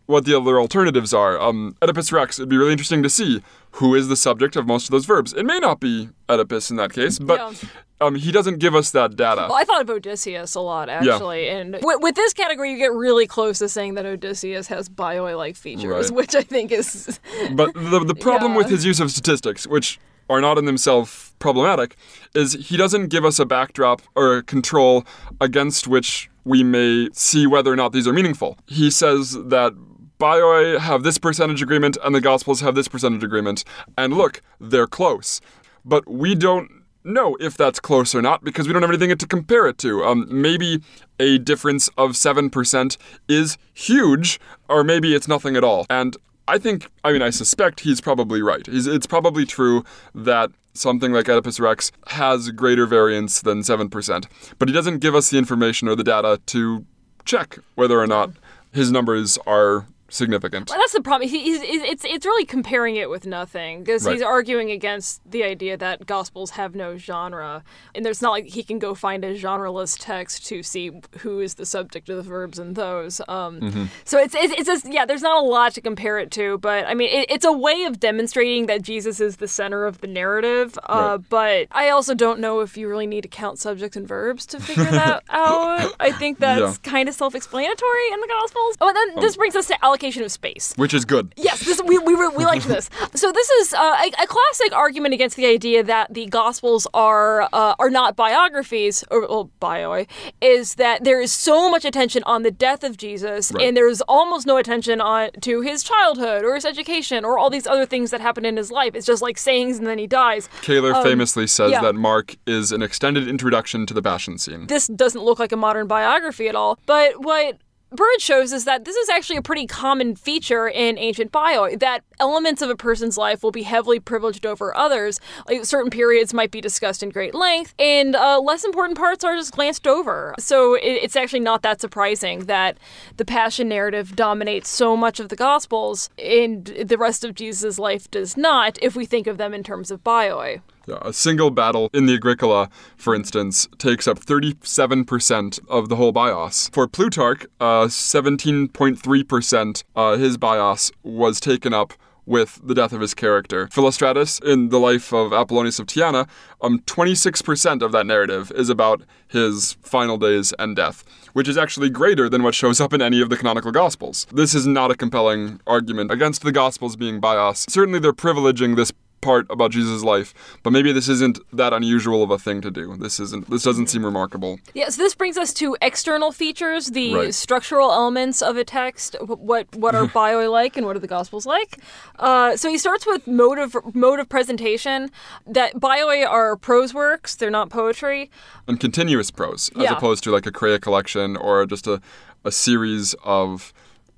what 0.09 0.25
the 0.25 0.35
other 0.35 0.59
alternatives 0.59 1.13
are. 1.13 1.39
Um, 1.39 1.77
Oedipus 1.83 2.11
Rex, 2.11 2.39
it'd 2.39 2.49
be 2.49 2.57
really 2.57 2.73
interesting 2.73 3.03
to 3.03 3.11
see 3.11 3.43
who 3.73 3.95
is 3.95 4.09
the 4.09 4.17
subject 4.17 4.57
of 4.57 4.67
most 4.67 4.85
of 4.87 4.91
those 4.91 5.05
verbs. 5.05 5.35
It 5.35 5.45
may 5.45 5.59
not 5.59 5.81
be 5.81 6.09
Oedipus 6.31 6.71
in 6.71 6.77
that 6.79 6.95
case, 6.95 7.19
but 7.19 7.39
Yeah. 7.39 7.69
um, 8.01 8.15
he 8.15 8.33
doesn't 8.33 8.57
give 8.59 8.75
us 8.75 8.91
that 8.93 9.17
data. 9.17 9.43
Well, 9.51 9.59
I 9.59 9.65
thought 9.65 9.83
of 9.83 9.91
Odysseus 9.91 10.55
a 10.55 10.61
lot, 10.61 10.89
actually. 10.89 11.45
Yeah. 11.45 11.59
And 11.59 11.79
with, 11.83 12.01
with 12.01 12.15
this 12.15 12.33
category, 12.33 12.73
you 12.73 12.79
get 12.79 12.93
really 12.95 13.27
close 13.27 13.59
to 13.59 13.69
saying 13.69 13.95
that 13.97 14.07
Odysseus 14.07 14.67
has 14.69 14.89
bio 14.89 15.37
like 15.37 15.57
features, 15.57 16.09
Right. 16.11 16.17
which 16.17 16.35
I 16.35 16.41
think 16.43 16.73
is. 16.73 17.21
But 17.53 17.75
the, 17.75 18.03
the 18.03 18.15
problem 18.15 18.53
Yeah. 18.53 18.59
with 18.59 18.71
his 18.71 18.87
use 18.87 19.01
of 19.01 19.11
statistics, 19.11 19.67
which 19.67 20.01
are 20.31 20.41
not 20.41 20.57
in 20.57 20.65
themselves 20.65 21.35
problematic, 21.39 21.97
is 22.35 22.55
he 22.55 22.79
doesn't 22.79 23.09
give 23.09 23.27
us 23.27 23.39
a 23.39 23.45
backdrop 23.45 24.01
or 24.15 24.39
a 24.39 24.43
control 24.43 25.05
against 25.39 25.87
which 25.87 26.31
we 26.45 26.63
may 26.65 27.09
see 27.13 27.47
whether 27.47 27.71
or 27.71 27.77
not 27.77 27.93
these 27.93 28.09
are 28.09 28.13
meaningful. 28.15 28.57
He 28.67 28.91
says 28.91 29.33
that 29.33 29.75
Bioi 30.19 30.79
have 30.79 31.03
this 31.03 31.19
percentage 31.19 31.63
agreement 31.63 31.97
and 32.05 32.15
the 32.15 32.21
Gospels 32.21 32.61
have 32.61 32.75
this 32.75 32.89
percentage 32.89 33.23
agreement, 33.23 33.65
and 33.97 34.15
look, 34.15 34.43
they're 34.61 34.87
close. 34.87 35.41
But 35.85 36.09
we 36.09 36.35
don't 36.35 36.71
know 37.05 37.37
if 37.41 37.57
that's 37.57 37.81
close 37.81 38.15
or 38.15 38.23
not 38.23 38.45
because 38.45 38.67
we 38.67 38.73
don't 38.73 38.83
have 38.83 38.91
anything 38.91 39.17
to 39.17 39.27
compare 39.27 39.67
it 39.67 39.79
to. 39.79 40.05
Um, 40.05 40.27
maybe 40.29 40.83
a 41.19 41.39
difference 41.39 41.89
of 41.97 42.13
7% 42.13 42.97
is 43.29 43.57
huge, 43.73 44.41
or 44.69 44.85
maybe 44.85 45.15
it's 45.15 45.29
nothing 45.29 45.57
at 45.57 45.65
all. 45.65 45.87
And 45.89 46.17
I 46.47 46.59
think, 46.59 46.91
I 47.05 47.13
mean, 47.13 47.23
I 47.23 47.31
suspect 47.31 47.81
he's 47.81 48.01
probably 48.01 48.43
right. 48.43 48.67
He's, 48.67 48.87
it's 48.87 49.07
probably 49.07 49.47
true 49.47 49.85
that 50.15 50.51
something 50.75 51.13
like 51.13 51.29
Oedipus 51.29 51.61
Rex 51.61 51.91
has 52.09 52.51
greater 52.51 52.87
variance 52.87 53.41
than 53.41 53.61
7%, 53.61 54.27
but 54.59 54.69
he 54.69 54.75
doesn't 54.75 54.99
give 54.99 55.15
us 55.15 55.31
the 55.31 55.39
information 55.39 55.89
or 55.89 55.97
the 55.97 56.05
data 56.05 56.41
to 56.47 56.87
check 57.25 57.59
whether 57.75 58.01
or 58.01 58.07
not 58.07 58.31
his 58.73 58.91
numbers 58.93 59.39
are 59.47 59.87
significant. 60.09 60.71
Well, 60.71 60.79
that's 60.79 60.93
the 60.93 61.01
problem. 61.03 61.29
He, 61.29 61.43
he's, 61.45 61.61
it's 61.63 62.05
it's 62.05 62.25
really 62.27 62.45
comparing 62.45 62.97
it 62.97 63.11
with 63.11 63.27
nothing 63.27 63.81
because 63.81 64.05
Right. 64.05 64.15
he's 64.15 64.23
arguing 64.23 64.71
against 64.71 65.21
the 65.31 65.45
idea 65.45 65.77
that 65.77 66.07
gospels 66.07 66.51
have 66.53 66.75
no 66.75 66.97
genre, 66.97 67.63
and 67.95 68.05
there's 68.05 68.23
not 68.23 68.31
like 68.31 68.47
he 68.47 68.63
can 68.63 68.79
go 68.79 68.95
find 68.95 69.25
a 69.25 69.35
genreless 69.35 69.97
text 69.99 70.47
to 70.47 70.63
see 70.63 70.93
who 71.21 71.41
is 71.41 71.55
the 71.55 71.67
subject 71.67 72.09
of 72.09 72.17
the 72.17 72.23
verbs 72.23 72.59
in 72.59 72.75
those. 72.75 73.21
Um, 73.29 73.61
Mm-hmm. 73.61 73.85
So 74.05 74.19
it's 74.19 74.35
it's, 74.35 74.53
it's 74.55 74.67
just, 74.67 74.91
yeah, 74.93 75.05
there's 75.05 75.23
not 75.23 75.43
a 75.43 75.47
lot 75.47 75.75
to 75.75 75.81
compare 75.81 76.19
it 76.19 76.31
to, 76.33 76.59
but 76.59 76.87
I 76.87 76.95
mean, 76.95 77.09
it, 77.11 77.27
it's 77.31 77.45
a 77.45 77.53
way 77.53 77.85
of 77.85 77.99
demonstrating 78.01 78.67
that 78.67 78.83
Jesus 78.83 79.21
is 79.21 79.37
the 79.37 79.49
center 79.49 79.85
of 79.85 80.01
the 80.01 80.07
narrative. 80.07 80.79
Uh, 80.85 81.19
But 81.19 81.67
I 81.73 81.91
also 81.91 82.15
don't 82.15 82.41
know 82.41 82.61
if 82.61 82.77
you 82.77 82.89
really 82.89 83.07
need 83.07 83.23
to 83.23 83.29
count 83.29 83.59
subjects 83.59 83.97
and 83.97 84.07
verbs 84.07 84.47
to 84.47 84.61
figure 84.61 84.85
that 84.85 85.23
out. 85.31 85.93
I 86.01 86.13
think 86.13 86.39
that's 86.39 86.79
kind 86.79 87.09
of 87.09 87.15
self-explanatory 87.15 88.13
in 88.13 88.21
the 88.21 88.29
Gospels. 88.29 88.77
Oh, 88.81 88.89
and 88.89 88.97
then 88.97 89.23
this 89.25 89.37
brings 89.37 89.57
us 89.57 89.67
to 89.69 89.85
allocation 89.99 90.23
of 90.23 90.31
space. 90.31 90.75
Which 90.77 90.95
is 90.95 91.05
good. 91.05 91.33
Yes, 91.37 91.65
this 91.65 91.81
we 91.85 91.99
we, 91.99 92.15
we 92.15 92.45
liked 92.45 92.67
this. 92.75 92.89
So 93.15 93.33
this 93.33 93.51
is 93.51 93.75
uh, 93.75 93.79
a, 93.79 94.23
a 94.23 94.27
classic 94.27 94.73
argument 94.73 95.15
against 95.15 95.37
the 95.37 95.47
idea 95.47 95.83
that 95.83 96.15
the 96.15 96.27
Gospels 96.27 96.87
are 96.95 97.43
uh, 97.53 97.75
are 97.79 97.91
not 97.91 98.15
biographies 98.17 99.05
or 99.11 99.27
well, 99.27 99.51
bio 99.61 100.05
is 100.41 100.75
that 100.77 101.05
there 101.05 101.21
is 101.21 101.33
so 101.33 101.71
much 101.71 101.85
attention 101.85 102.23
on 102.25 102.43
the 102.43 102.51
death 102.51 102.85
of 102.85 102.97
Jesus, 102.97 103.51
Right. 103.53 103.65
and 103.65 103.77
there's 103.77 104.01
almost 104.03 104.47
no 104.47 104.57
attention 104.57 105.01
on 105.01 105.31
to 105.41 105.61
his 105.63 105.83
childhood 105.83 106.45
or 106.45 106.55
his 106.55 106.65
education 106.65 107.25
or 107.25 107.39
all 107.39 107.51
these 107.51 107.67
other 107.67 107.87
things 107.87 108.11
that 108.11 108.21
happen 108.21 108.45
in 108.45 108.57
his 108.57 108.71
life. 108.71 108.95
It's 108.95 109.07
just 109.07 109.23
like 109.23 109.39
sayings 109.39 109.79
and 109.79 109.87
then 109.87 109.99
he 109.99 110.07
dies. 110.07 110.49
Kähler 110.63 111.03
famously 111.03 111.47
says 111.47 111.73
yeah. 111.73 111.81
that 111.81 111.95
Mark 111.95 112.37
is 112.47 112.71
an 112.73 112.83
extended 112.83 113.27
introduction 113.27 113.87
to 113.87 113.95
the 113.95 114.03
Passion 114.03 114.39
scene. 114.39 114.67
this 114.67 114.87
doesn't 114.89 115.23
look 115.23 115.39
like 115.39 115.53
a 115.53 115.57
modern 115.57 115.87
biography 115.87 116.49
at 116.49 116.55
all. 116.55 116.79
But 116.87 117.23
what 117.23 117.59
Bird 117.91 118.21
shows 118.21 118.53
is 118.53 118.67
that 118.67 118.85
this 118.85 118.97
is 118.97 119.09
actually 119.09 119.39
a 119.39 119.43
pretty 119.43 119.67
common 119.67 120.15
feature 120.15 120.69
in 120.69 120.99
ancient 120.99 121.33
bio 121.33 121.75
that 121.77 122.05
elements 122.21 122.61
of 122.61 122.69
a 122.69 122.77
person's 122.77 123.17
life 123.17 123.43
will 123.43 123.51
be 123.51 123.63
heavily 123.63 123.99
privileged 123.99 124.45
over 124.45 124.77
others. 124.77 125.21
Like 125.49 125.65
certain 125.65 125.91
periods 125.91 126.35
might 126.35 126.51
be 126.51 126.61
discussed 126.61 127.03
in 127.03 127.09
great 127.09 127.35
length, 127.35 127.75
and 127.79 128.15
uh, 128.15 128.41
less 128.41 128.63
important 128.63 128.99
parts 128.99 129.25
are 129.25 129.35
just 129.37 129.53
glanced 129.53 129.87
over. 129.87 130.35
So 130.39 130.75
it, 130.75 130.83
it's 130.83 131.17
actually 131.17 131.41
not 131.41 131.63
that 131.63 131.81
surprising 131.81 132.41
that 132.41 132.77
the 133.17 133.25
passion 133.25 133.71
narrative 133.71 134.15
dominates 134.15 134.69
so 134.69 134.95
much 134.95 135.19
of 135.19 135.31
the 135.31 135.37
Gospels, 135.37 136.11
and 136.23 136.67
the 136.67 136.99
rest 136.99 137.25
of 137.25 137.35
Jesus' 137.35 137.79
life 137.79 138.11
does 138.11 138.37
not. 138.37 138.79
If 138.83 138.97
we 138.97 139.07
think 139.07 139.27
of 139.27 139.39
them 139.39 139.55
in 139.55 139.63
terms 139.63 139.91
of 139.91 140.05
bio. 140.05 140.61
Yeah, 140.89 140.99
a 141.03 141.13
single 141.13 141.51
battle 141.51 141.91
in 141.93 142.07
the 142.07 142.15
Agricola, 142.15 142.71
for 142.97 143.15
instance, 143.15 143.69
takes 143.77 144.09
up 144.09 144.19
37% 144.19 145.61
of 145.69 145.91
the 145.91 145.97
whole 145.97 146.13
bios. 146.13 146.71
For 146.73 146.89
Plutarch, 146.89 147.45
uh, 147.61 147.89
17.3% 147.89 149.85
uh, 149.95 150.17
his 150.17 150.39
bios 150.39 150.91
was 151.03 151.41
taken 151.41 151.75
up 151.75 151.93
with 152.25 152.59
the 152.65 152.75
death 152.75 152.95
of 152.95 153.03
his 153.03 153.13
character. 153.13 153.67
Philostratus, 153.67 154.43
in 154.43 154.71
the 154.71 154.81
life 154.81 155.13
of 155.13 155.31
Apollonius 155.33 155.79
of 155.79 155.87
Tyana, 155.87 156.27
um, 156.63 156.79
26% 156.81 157.83
of 157.83 157.93
that 157.93 158.07
narrative 158.07 158.51
is 158.55 158.71
about 158.71 159.03
his 159.29 159.77
final 159.83 160.17
days 160.17 160.55
and 160.59 160.75
death, 160.75 161.05
which 161.35 161.49
is 161.49 161.59
actually 161.59 161.91
greater 161.91 162.31
than 162.31 162.43
what 162.43 162.55
shows 162.55 162.81
up 162.81 162.95
in 162.95 163.03
any 163.03 163.21
of 163.21 163.29
the 163.29 163.37
canonical 163.37 163.73
Gospels. 163.73 164.27
This 164.33 164.55
is 164.55 164.67
not 164.67 164.91
a 164.91 164.95
compelling 164.95 165.61
argument 165.67 166.11
against 166.11 166.43
the 166.43 166.53
Gospels 166.53 166.97
being 166.97 167.21
bios. 167.21 167.67
Certainly, 167.69 167.99
they're 167.99 168.15
privileging 168.15 168.77
this 168.77 168.91
part 169.21 169.47
about 169.51 169.71
Jesus' 169.73 170.03
life, 170.03 170.33
but 170.63 170.71
maybe 170.73 170.93
this 170.93 171.09
isn't 171.09 171.39
that 171.53 171.73
unusual 171.73 172.23
of 172.23 172.31
a 172.31 172.39
thing 172.39 172.61
to 172.61 172.71
do. 172.71 172.97
This 172.97 173.19
isn't. 173.21 173.51
This 173.51 173.63
doesn't 173.63 173.89
seem 173.89 174.05
remarkable. 174.05 174.61
Yeah, 174.75 174.89
so 174.91 175.03
this 175.03 175.15
brings 175.15 175.37
us 175.37 175.53
to 175.55 175.77
external 175.83 176.31
features, 176.33 176.87
the 176.89 177.15
Right. 177.15 177.35
structural 177.35 177.91
elements 177.93 178.43
of 178.43 178.57
a 178.57 178.65
text. 178.65 179.17
What 179.21 179.67
what 179.75 179.95
are 179.95 180.07
bio 180.21 180.51
like, 180.51 180.77
and 180.77 180.87
what 180.87 180.97
are 180.97 181.01
the 181.01 181.07
Gospels 181.09 181.47
like? 181.47 181.79
Uh, 182.19 182.57
so 182.57 182.71
he 182.71 182.79
starts 182.79 183.07
with 183.07 183.27
mode 183.27 183.59
of 183.59 183.77
mode 183.95 184.21
of 184.21 184.29
presentation. 184.29 185.11
That 185.47 185.81
bio 185.81 186.09
are 186.27 186.57
prose 186.57 186.95
works; 186.95 187.35
they're 187.37 187.51
not 187.51 187.71
poetry. 187.71 188.31
And 188.67 188.79
continuous 188.81 189.31
prose, 189.31 189.71
as 189.77 189.83
Yeah. 189.83 189.97
opposed 189.97 190.23
to 190.25 190.31
like 190.31 190.47
a 190.47 190.53
chreia 190.53 190.81
collection 190.81 191.37
or 191.37 191.67
just 191.67 191.87
a, 191.87 192.01
a 192.45 192.53
series 192.53 193.15
of 193.25 193.73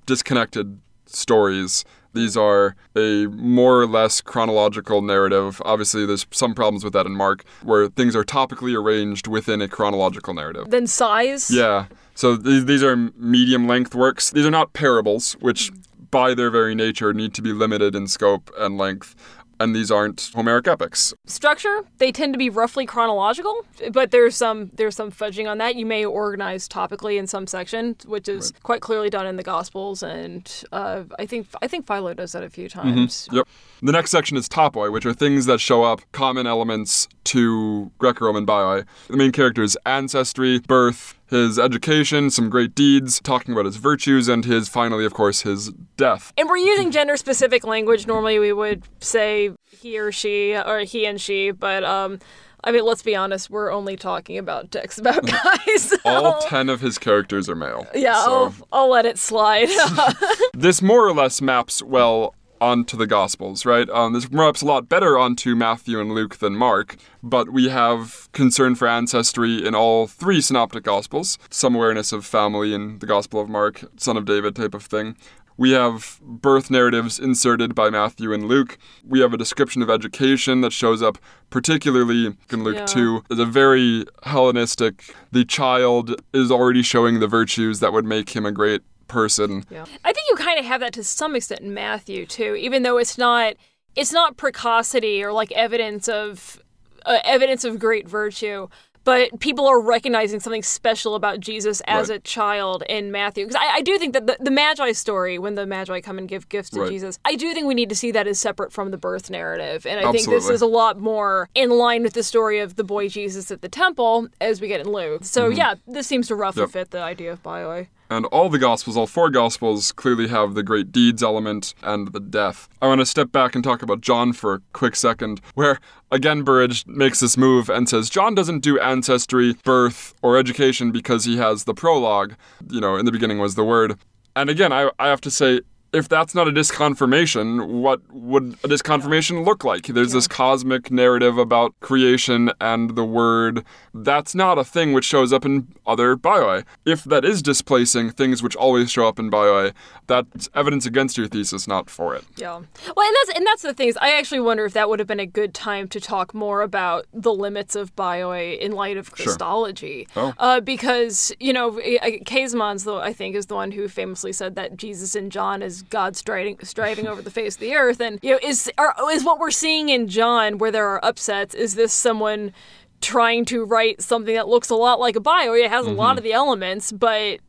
disconnected 0.05 0.79
stories. 1.05 1.85
These 2.13 2.35
are 2.35 2.75
a 2.95 3.27
more 3.27 3.81
or 3.81 3.87
less 3.87 4.21
chronological 4.21 5.01
narrative. 5.01 5.61
Obviously, 5.65 6.05
there's 6.05 6.25
some 6.31 6.53
problems 6.53 6.83
with 6.83 6.93
that 6.93 7.05
in 7.05 7.13
Mark, 7.13 7.45
where 7.63 7.87
things 7.87 8.15
are 8.15 8.23
topically 8.23 8.77
arranged 8.77 9.27
within 9.27 9.61
a 9.61 9.67
chronological 9.67 10.33
narrative. 10.33 10.69
Then 10.69 10.87
size. 10.87 11.49
Yeah. 11.49 11.85
So 12.15 12.37
th- 12.37 12.65
these 12.65 12.83
are 12.83 12.95
medium 12.95 13.67
length 13.67 13.95
works. 13.95 14.29
These 14.29 14.45
are 14.45 14.51
not 14.51 14.73
parables, 14.73 15.33
which 15.39 15.71
by 16.11 16.33
their 16.33 16.49
very 16.49 16.75
nature 16.75 17.13
need 17.13 17.33
to 17.35 17.41
be 17.41 17.53
limited 17.53 17.95
in 17.95 18.07
scope 18.07 18.51
and 18.59 18.77
length. 18.77 19.15
And 19.61 19.75
these 19.75 19.91
aren't 19.91 20.31
Homeric 20.33 20.67
epics. 20.67 21.13
Structure. 21.27 21.83
They 21.99 22.11
tend 22.11 22.33
to 22.33 22.37
be 22.39 22.49
roughly 22.49 22.87
chronological, 22.87 23.63
but 23.91 24.09
there's 24.09 24.35
some 24.35 24.71
there's 24.73 24.95
some 24.95 25.11
fudging 25.11 25.49
on 25.49 25.59
that. 25.59 25.75
You 25.75 25.85
may 25.85 26.03
organize 26.03 26.67
topically 26.67 27.17
in 27.17 27.27
some 27.27 27.45
section, 27.45 27.95
which 28.05 28.27
is 28.27 28.53
quite 28.63 28.81
clearly 28.81 29.09
done 29.11 29.27
in 29.27 29.35
the 29.35 29.43
Gospels, 29.43 30.01
and 30.01 30.51
uh, 30.71 31.03
I 31.19 31.27
think 31.27 31.47
I 31.61 31.67
think 31.67 31.85
Philo 31.85 32.13
does 32.15 32.31
that 32.31 32.43
a 32.43 32.49
few 32.49 32.67
times. 32.69 33.29
Yep. 33.31 33.47
The 33.83 33.91
next 33.91 34.11
section 34.11 34.37
is 34.37 34.47
topoi, 34.47 34.91
which 34.91 35.07
are 35.07 35.13
things 35.13 35.47
that 35.47 35.59
show 35.59 35.83
up, 35.83 36.01
common 36.11 36.45
elements 36.45 37.07
to 37.25 37.91
Greco-Roman 37.97 38.45
bioi. 38.45 38.85
The 39.07 39.17
main 39.17 39.31
character's 39.31 39.75
ancestry, 39.87 40.59
birth, 40.59 41.15
his 41.27 41.57
education, 41.57 42.29
some 42.29 42.49
great 42.51 42.75
deeds, 42.75 43.19
talking 43.21 43.53
about 43.53 43.65
his 43.65 43.77
virtues, 43.77 44.27
and 44.27 44.45
his, 44.45 44.69
finally, 44.69 45.03
of 45.03 45.15
course, 45.15 45.41
his 45.41 45.71
death. 45.97 46.31
And 46.37 46.47
we're 46.47 46.57
using 46.57 46.91
gender 46.91 47.17
specific 47.17 47.63
language. 47.65 48.05
Normally 48.05 48.37
we 48.37 48.53
would 48.53 48.83
say 48.99 49.49
he 49.71 49.97
or 49.97 50.11
she 50.11 50.55
or 50.55 50.79
he 50.81 51.05
and 51.07 51.19
she, 51.19 51.49
but 51.49 51.83
um 51.83 52.19
I 52.63 52.71
mean 52.71 52.85
let's 52.85 53.01
be 53.01 53.15
honest, 53.15 53.49
we're 53.49 53.71
only 53.71 53.95
talking 53.95 54.37
about 54.37 54.69
texts 54.69 54.99
about 54.99 55.25
guys. 55.25 55.93
All 56.05 56.39
ten 56.41 56.69
of 56.69 56.81
his 56.81 56.99
characters 56.99 57.49
are 57.49 57.55
male. 57.55 57.87
yeah, 57.95 58.23
So 58.25 58.31
I'll, 58.31 58.55
I'll 58.71 58.89
let 58.89 59.07
it 59.07 59.17
slide. 59.17 59.69
this 60.53 60.81
more 60.83 61.07
or 61.07 61.13
less 61.15 61.41
maps 61.41 61.81
well 61.81 62.35
onto 62.61 62.95
the 62.95 63.07
Gospels, 63.07 63.65
right? 63.65 63.89
Um, 63.89 64.13
this 64.13 64.31
maps 64.31 64.61
a 64.61 64.65
lot 64.65 64.87
better 64.87 65.17
onto 65.17 65.55
Matthew 65.55 65.99
and 65.99 66.13
Luke 66.13 66.37
than 66.37 66.55
Mark, 66.55 66.95
but 67.23 67.49
we 67.49 67.69
have 67.69 68.29
concern 68.31 68.75
for 68.75 68.87
ancestry 68.87 69.65
in 69.65 69.73
all 69.73 70.05
three 70.07 70.39
synoptic 70.39 70.83
Gospels, 70.83 71.39
some 71.49 71.75
awareness 71.75 72.13
of 72.13 72.23
family 72.25 72.73
in 72.73 72.99
the 72.99 73.07
Gospel 73.07 73.41
of 73.41 73.49
Mark, 73.49 73.83
son 73.97 74.15
of 74.15 74.25
David 74.25 74.55
type 74.55 74.75
of 74.75 74.83
thing. 74.83 75.15
We 75.57 75.71
have 75.71 76.19
birth 76.23 76.71
narratives 76.71 77.19
inserted 77.19 77.75
by 77.75 77.89
Matthew 77.89 78.31
and 78.33 78.47
Luke. 78.47 78.77
We 79.07 79.19
have 79.19 79.33
a 79.33 79.37
description 79.37 79.81
of 79.81 79.89
education 79.89 80.61
that 80.61 80.71
shows 80.73 81.03
up 81.03 81.17
particularly 81.49 82.35
in 82.51 82.63
Luke 82.63 82.77
Yeah. 82.77 82.85
2. 82.85 83.23
It's 83.29 83.39
a 83.39 83.45
very 83.45 84.05
Hellenistic. 84.23 85.13
The 85.31 85.45
child 85.45 86.15
is 86.33 86.49
already 86.51 86.81
showing 86.81 87.19
the 87.19 87.27
virtues 87.27 87.79
that 87.79 87.93
would 87.93 88.05
make 88.05 88.31
him 88.31 88.45
a 88.45 88.51
great 88.51 88.81
person. 89.11 89.63
Yeah. 89.69 89.85
I 90.03 90.11
think 90.13 90.25
you 90.29 90.35
kind 90.35 90.57
of 90.59 90.65
have 90.65 90.79
that 90.81 90.93
to 90.93 91.03
some 91.03 91.35
extent 91.35 91.61
in 91.61 91.73
Matthew 91.73 92.25
too, 92.25 92.55
even 92.55 92.83
though 92.83 92.97
it's 92.97 93.17
not 93.17 93.53
it's 93.95 94.11
not 94.13 94.37
precocity 94.37 95.21
or 95.23 95.31
like 95.33 95.51
evidence 95.51 96.07
of 96.07 96.61
uh, 97.05 97.19
evidence 97.23 97.63
of 97.63 97.77
great 97.79 98.07
virtue. 98.07 98.67
But 99.03 99.39
people 99.39 99.65
are 99.65 99.81
recognizing 99.81 100.39
something 100.39 100.61
special 100.61 101.15
about 101.15 101.39
Jesus 101.39 101.81
as 101.87 102.09
Right. 102.09 102.17
a 102.17 102.19
child 102.21 102.83
in 102.87 103.11
Matthew. 103.11 103.45
Because 103.47 103.59
I, 103.59 103.77
I 103.77 103.81
do 103.81 103.97
think 103.97 104.13
that 104.13 104.27
the, 104.27 104.37
the 104.39 104.51
Magi 104.51 104.91
story, 104.91 105.39
when 105.39 105.55
the 105.55 105.65
Magi 105.65 106.01
come 106.01 106.19
and 106.19 106.27
give 106.27 106.47
gifts 106.49 106.69
to 106.69 106.81
Right. 106.81 106.89
Jesus, 106.91 107.17
I 107.25 107.33
do 107.35 107.51
think 107.55 107.65
we 107.65 107.73
need 107.73 107.89
to 107.89 107.95
see 107.95 108.11
that 108.11 108.27
as 108.27 108.37
separate 108.37 108.71
from 108.71 108.91
the 108.91 108.97
birth 108.97 109.31
narrative. 109.31 109.87
And 109.87 110.05
I 110.05 110.11
think 110.11 110.27
this 110.29 110.47
is 110.49 110.61
a 110.61 110.67
lot 110.67 110.99
more 110.99 111.49
in 111.55 111.71
line 111.71 112.03
with 112.03 112.13
the 112.13 112.21
story 112.21 112.59
of 112.59 112.75
the 112.75 112.83
boy 112.83 113.09
Jesus 113.09 113.49
at 113.49 113.63
the 113.63 113.69
temple 113.69 114.27
as 114.39 114.61
we 114.61 114.67
get 114.67 114.81
in 114.81 114.91
Luke. 114.93 115.25
So 115.25 115.47
yeah, 115.47 115.73
this 115.87 116.05
seems 116.05 116.27
to 116.27 116.35
roughly 116.35 116.61
Mm-hmm. 116.61 116.77
Yep. 116.77 116.85
fit 116.87 116.91
the 116.91 117.01
idea 117.01 117.31
of 117.31 117.41
bio. 117.41 117.87
And 118.11 118.25
all 118.25 118.49
the 118.49 118.59
Gospels, 118.59 118.97
all 118.97 119.07
four 119.07 119.29
Gospels, 119.29 119.93
clearly 119.93 120.27
have 120.27 120.53
the 120.53 120.63
great 120.63 120.91
deeds 120.91 121.23
element 121.23 121.73
and 121.81 122.11
the 122.11 122.19
death. 122.19 122.67
I 122.81 122.87
want 122.87 122.99
to 122.99 123.05
step 123.05 123.31
back 123.31 123.55
and 123.55 123.63
talk 123.63 123.81
about 123.81 124.01
John 124.01 124.33
for 124.33 124.55
a 124.55 124.61
quick 124.73 124.97
second, 124.97 125.39
where 125.55 125.79
again 126.11 126.43
Burridge 126.43 126.85
makes 126.85 127.21
this 127.21 127.37
move 127.37 127.69
and 127.69 127.87
says 127.87 128.09
John 128.09 128.35
doesn't 128.35 128.59
do 128.59 128.77
ancestry, 128.81 129.55
birth, 129.63 130.13
or 130.21 130.37
education 130.37 130.91
because 130.91 131.23
he 131.23 131.37
has 131.37 131.63
the 131.63 131.73
prologue. 131.73 132.33
You 132.69 132.81
know, 132.81 132.97
in 132.97 133.05
the 133.05 133.13
beginning 133.13 133.39
was 133.39 133.55
the 133.55 133.63
Word. 133.63 133.97
And 134.35 134.49
again, 134.49 134.73
I, 134.73 134.89
I 134.99 135.07
have 135.07 135.21
to 135.21 135.31
say, 135.31 135.61
if 135.93 136.07
that's 136.07 136.33
not 136.33 136.47
a 136.47 136.51
disconfirmation, 136.51 137.67
what 137.67 138.01
would 138.11 138.53
a 138.63 138.67
disconfirmation 138.67 139.45
look 139.45 139.65
like? 139.65 139.87
There's 139.87 140.13
this 140.13 140.27
cosmic 140.27 140.89
narrative 140.89 141.37
about 141.37 141.77
creation 141.81 142.51
and 142.61 142.95
the 142.95 143.03
word. 143.03 143.65
That's 143.93 144.33
not 144.33 144.57
a 144.57 144.63
thing 144.63 144.93
which 144.93 145.03
shows 145.03 145.33
up 145.33 145.45
in 145.45 145.67
other 145.85 146.15
bioi. 146.15 146.63
If 146.85 147.03
that 147.05 147.25
is 147.25 147.41
displacing 147.41 148.11
things 148.11 148.41
which 148.41 148.55
always 148.55 148.89
show 148.89 149.05
up 149.05 149.19
in 149.19 149.29
bioi, 149.29 149.73
that's 150.07 150.49
evidence 150.55 150.85
against 150.85 151.17
your 151.17 151.27
thesis, 151.27 151.67
not 151.67 151.89
for 151.89 152.15
it. 152.15 152.23
Yeah. 152.37 152.61
Well, 152.95 153.07
and 153.07 153.15
that's 153.23 153.37
and 153.37 153.45
that's 153.45 153.61
the 153.61 153.73
thing 153.73 153.89
is 153.89 153.97
I 153.97 154.13
actually 154.17 154.39
wonder 154.39 154.65
if 154.65 154.73
that 154.73 154.87
would 154.87 154.99
have 154.99 155.07
been 155.07 155.19
a 155.19 155.25
good 155.25 155.53
time 155.53 155.89
to 155.89 155.99
talk 155.99 156.33
more 156.33 156.61
about 156.61 157.05
the 157.13 157.33
limits 157.33 157.75
of 157.75 157.93
bioi 157.97 158.57
in 158.59 158.71
light 158.71 158.95
of 158.95 159.11
Christology. 159.11 160.07
Sure. 160.13 160.33
Oh. 160.37 160.43
Uh, 160.43 160.59
because 160.61 161.33
you 161.39 161.51
know, 161.51 161.71
Käsemann's 161.71 162.85
though 162.85 163.01
I 163.01 163.11
think 163.11 163.35
is 163.35 163.47
the 163.47 163.55
one 163.55 163.71
who 163.71 163.89
famously 163.89 164.31
said 164.31 164.55
that 164.55 164.77
Jesus 164.77 165.15
and 165.15 165.31
John 165.31 165.61
is 165.61 165.80
God 165.83 166.15
striding 166.15 166.57
striding 166.63 167.07
over 167.07 167.21
the 167.21 167.31
face 167.31 167.55
of 167.55 167.61
the 167.61 167.73
earth, 167.75 167.99
and 167.99 168.19
you 168.21 168.31
know, 168.31 168.39
is 168.41 168.71
are, 168.77 168.95
is 169.11 169.23
what 169.23 169.39
we're 169.39 169.51
seeing 169.51 169.89
in 169.89 170.07
John 170.07 170.57
where 170.57 170.71
there 170.71 170.87
are 170.87 171.03
upsets. 171.03 171.53
Is 171.55 171.75
this 171.75 171.93
someone? 171.93 172.53
Trying 172.99 173.45
to 173.45 173.65
write 173.65 173.99
something 173.99 174.35
that 174.35 174.47
looks 174.47 174.69
a 174.69 174.75
lot 174.75 174.99
like 174.99 175.15
a 175.15 175.19
bio. 175.19 175.53
It 175.53 175.71
has 175.71 175.87
a 175.87 175.89
lot 175.89 176.09
mm-hmm. 176.09 176.17
of 176.19 176.23
the 176.23 176.33
elements, 176.33 176.91
but 176.91 177.39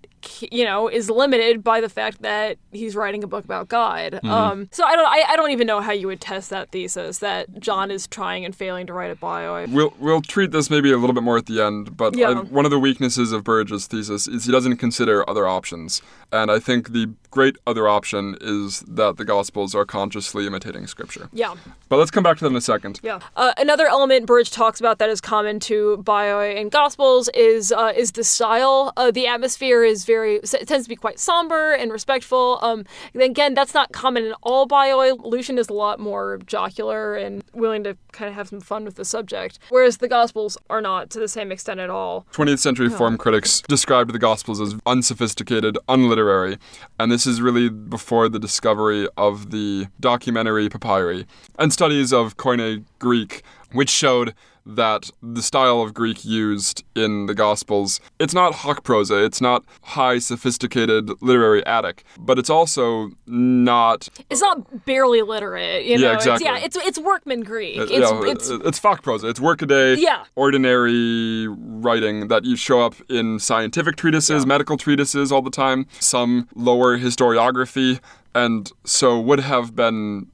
you 0.50 0.64
know 0.64 0.88
is 0.88 1.10
limited 1.10 1.62
by 1.64 1.80
the 1.80 1.88
fact 1.88 2.22
that 2.22 2.58
he's 2.70 2.94
writing 2.94 3.24
a 3.24 3.26
book 3.26 3.44
about 3.44 3.68
God. 3.68 4.14
Mm-hmm. 4.14 4.30
Um, 4.30 4.68
so 4.70 4.84
I 4.84 4.96
don't 4.96 5.06
I, 5.06 5.24
I 5.28 5.36
don't 5.36 5.50
even 5.50 5.66
know 5.66 5.80
how 5.80 5.92
you 5.92 6.06
would 6.06 6.20
test 6.20 6.50
that 6.50 6.70
thesis 6.70 7.18
that 7.18 7.58
John 7.58 7.90
is 7.90 8.06
trying 8.06 8.44
and 8.44 8.54
failing 8.54 8.86
to 8.86 8.92
write 8.92 9.10
a 9.10 9.16
bio. 9.16 9.66
We'll 9.68 9.94
we'll 9.98 10.22
treat 10.22 10.50
this 10.50 10.70
maybe 10.70 10.92
a 10.92 10.96
little 10.96 11.14
bit 11.14 11.22
more 11.22 11.38
at 11.38 11.46
the 11.46 11.62
end, 11.62 11.96
but 11.96 12.14
uh, 12.14 12.18
Yeah. 12.18 12.30
I, 12.30 12.34
one 12.34 12.64
of 12.64 12.70
the 12.70 12.78
weaknesses 12.78 13.32
of 13.32 13.44
Burridge's 13.44 13.86
thesis 13.86 14.28
is 14.28 14.44
he 14.44 14.52
doesn't 14.52 14.76
consider 14.76 15.28
other 15.28 15.46
options, 15.46 16.02
and 16.32 16.50
I 16.50 16.58
think 16.58 16.92
the 16.92 17.10
great 17.30 17.56
other 17.66 17.88
option 17.88 18.36
is 18.40 18.80
that 18.80 19.16
the 19.16 19.24
Gospels 19.24 19.74
are 19.74 19.84
consciously 19.84 20.46
imitating 20.46 20.86
Scripture. 20.86 21.28
Yeah. 21.32 21.54
But 21.88 21.96
let's 21.96 22.10
come 22.10 22.22
back 22.22 22.38
to 22.38 22.44
that 22.44 22.50
in 22.50 22.56
a 22.56 22.60
second. 22.60 23.00
Yeah. 23.02 23.20
Uh, 23.36 23.52
another 23.58 23.86
element 23.86 24.26
Burridge 24.26 24.50
talks 24.50 24.80
about 24.80 24.98
that 24.98 25.08
is 25.08 25.20
common 25.20 25.60
to 25.60 25.96
bio 25.98 26.40
and 26.40 26.70
gospels 26.70 27.28
is 27.34 27.72
uh, 27.72 27.92
is 27.96 28.12
the 28.12 28.24
style. 28.24 28.92
Uh, 28.96 29.10
the 29.10 29.26
atmosphere 29.26 29.82
is 29.82 30.04
very 30.04 30.36
it 30.36 30.68
tends 30.68 30.84
to 30.84 30.88
be 30.88 30.96
quite 30.96 31.18
somber 31.18 31.72
and 31.72 31.90
respectful. 31.92 32.58
Um, 32.62 32.84
and 33.14 33.22
again, 33.22 33.54
that's 33.54 33.74
not 33.74 33.92
common 33.92 34.24
in 34.24 34.32
all 34.42 34.66
bio. 34.66 35.14
Lucian 35.16 35.58
is 35.58 35.68
a 35.68 35.72
lot 35.72 36.00
more 36.00 36.38
jocular 36.46 37.16
and 37.16 37.42
willing 37.54 37.84
to 37.84 37.96
kind 38.12 38.28
of 38.28 38.34
have 38.34 38.48
some 38.48 38.60
fun 38.60 38.84
with 38.84 38.96
the 38.96 39.04
subject, 39.04 39.58
whereas 39.70 39.98
the 39.98 40.08
gospels 40.08 40.58
are 40.70 40.80
not 40.80 41.10
to 41.10 41.18
the 41.18 41.28
same 41.28 41.50
extent 41.50 41.80
at 41.80 41.90
all. 41.90 42.26
20th 42.32 42.58
century 42.58 42.88
form 42.88 43.16
critics 43.16 43.62
described 43.62 44.12
the 44.12 44.18
Gospels 44.18 44.60
as 44.60 44.76
unsophisticated, 44.86 45.78
unliterary, 46.22 46.58
and 46.98 47.10
this 47.10 47.26
is 47.26 47.40
really 47.40 47.68
before 47.68 48.28
the 48.28 48.38
discovery 48.38 49.08
of 49.16 49.50
the 49.50 49.86
documentary 50.00 50.68
papyri 50.68 51.26
and 51.58 51.72
studies 51.72 52.12
of 52.12 52.36
Koine 52.36 52.84
Greek, 52.98 53.42
which 53.72 53.90
showed 53.90 54.34
that 54.64 55.10
the 55.22 55.42
style 55.42 55.82
of 55.82 55.92
Greek 55.94 56.24
used 56.24 56.84
in 56.94 57.26
the 57.26 57.34
Gospels, 57.34 58.00
it's 58.18 58.32
not 58.34 58.52
Hochprosa, 58.52 59.24
it's 59.24 59.40
not 59.40 59.64
high 59.82 60.18
sophisticated 60.18 61.10
literary 61.20 61.64
Attic, 61.66 62.04
but 62.18 62.38
it's 62.38 62.50
also 62.50 63.10
not 63.26 64.08
It's 64.30 64.40
not 64.40 64.84
barely 64.86 65.22
literate, 65.22 65.84
you 65.84 65.96
know? 65.98 66.02
Yeah, 66.02 66.08
know. 66.12 66.14
exactly. 66.14 66.46
It's, 66.48 66.58
yeah, 66.60 66.64
it's 66.64 66.76
it's 66.76 66.98
workman 66.98 67.40
Greek. 67.42 67.78
Uh, 67.78 67.82
It's 67.82 67.90
yeah, 67.92 68.20
it's 68.24 68.50
uh, 68.50 68.58
it's 68.64 68.78
Fachprosa. 68.78 69.24
It's 69.30 69.40
workaday, 69.40 69.96
Yeah. 69.96 70.24
ordinary 70.36 71.48
writing 71.48 72.28
that 72.28 72.44
you 72.44 72.56
show 72.56 72.80
up 72.82 72.94
in 73.08 73.38
scientific 73.38 73.96
treatises, 73.96 74.46
medical 74.46 74.76
treatises 74.76 75.32
all 75.32 75.42
the 75.42 75.50
time, 75.50 75.86
some 75.98 76.48
lower 76.54 76.98
historiography, 76.98 78.00
and 78.34 78.70
so 78.84 79.18
would 79.20 79.40
have 79.40 79.74
been 79.74 80.28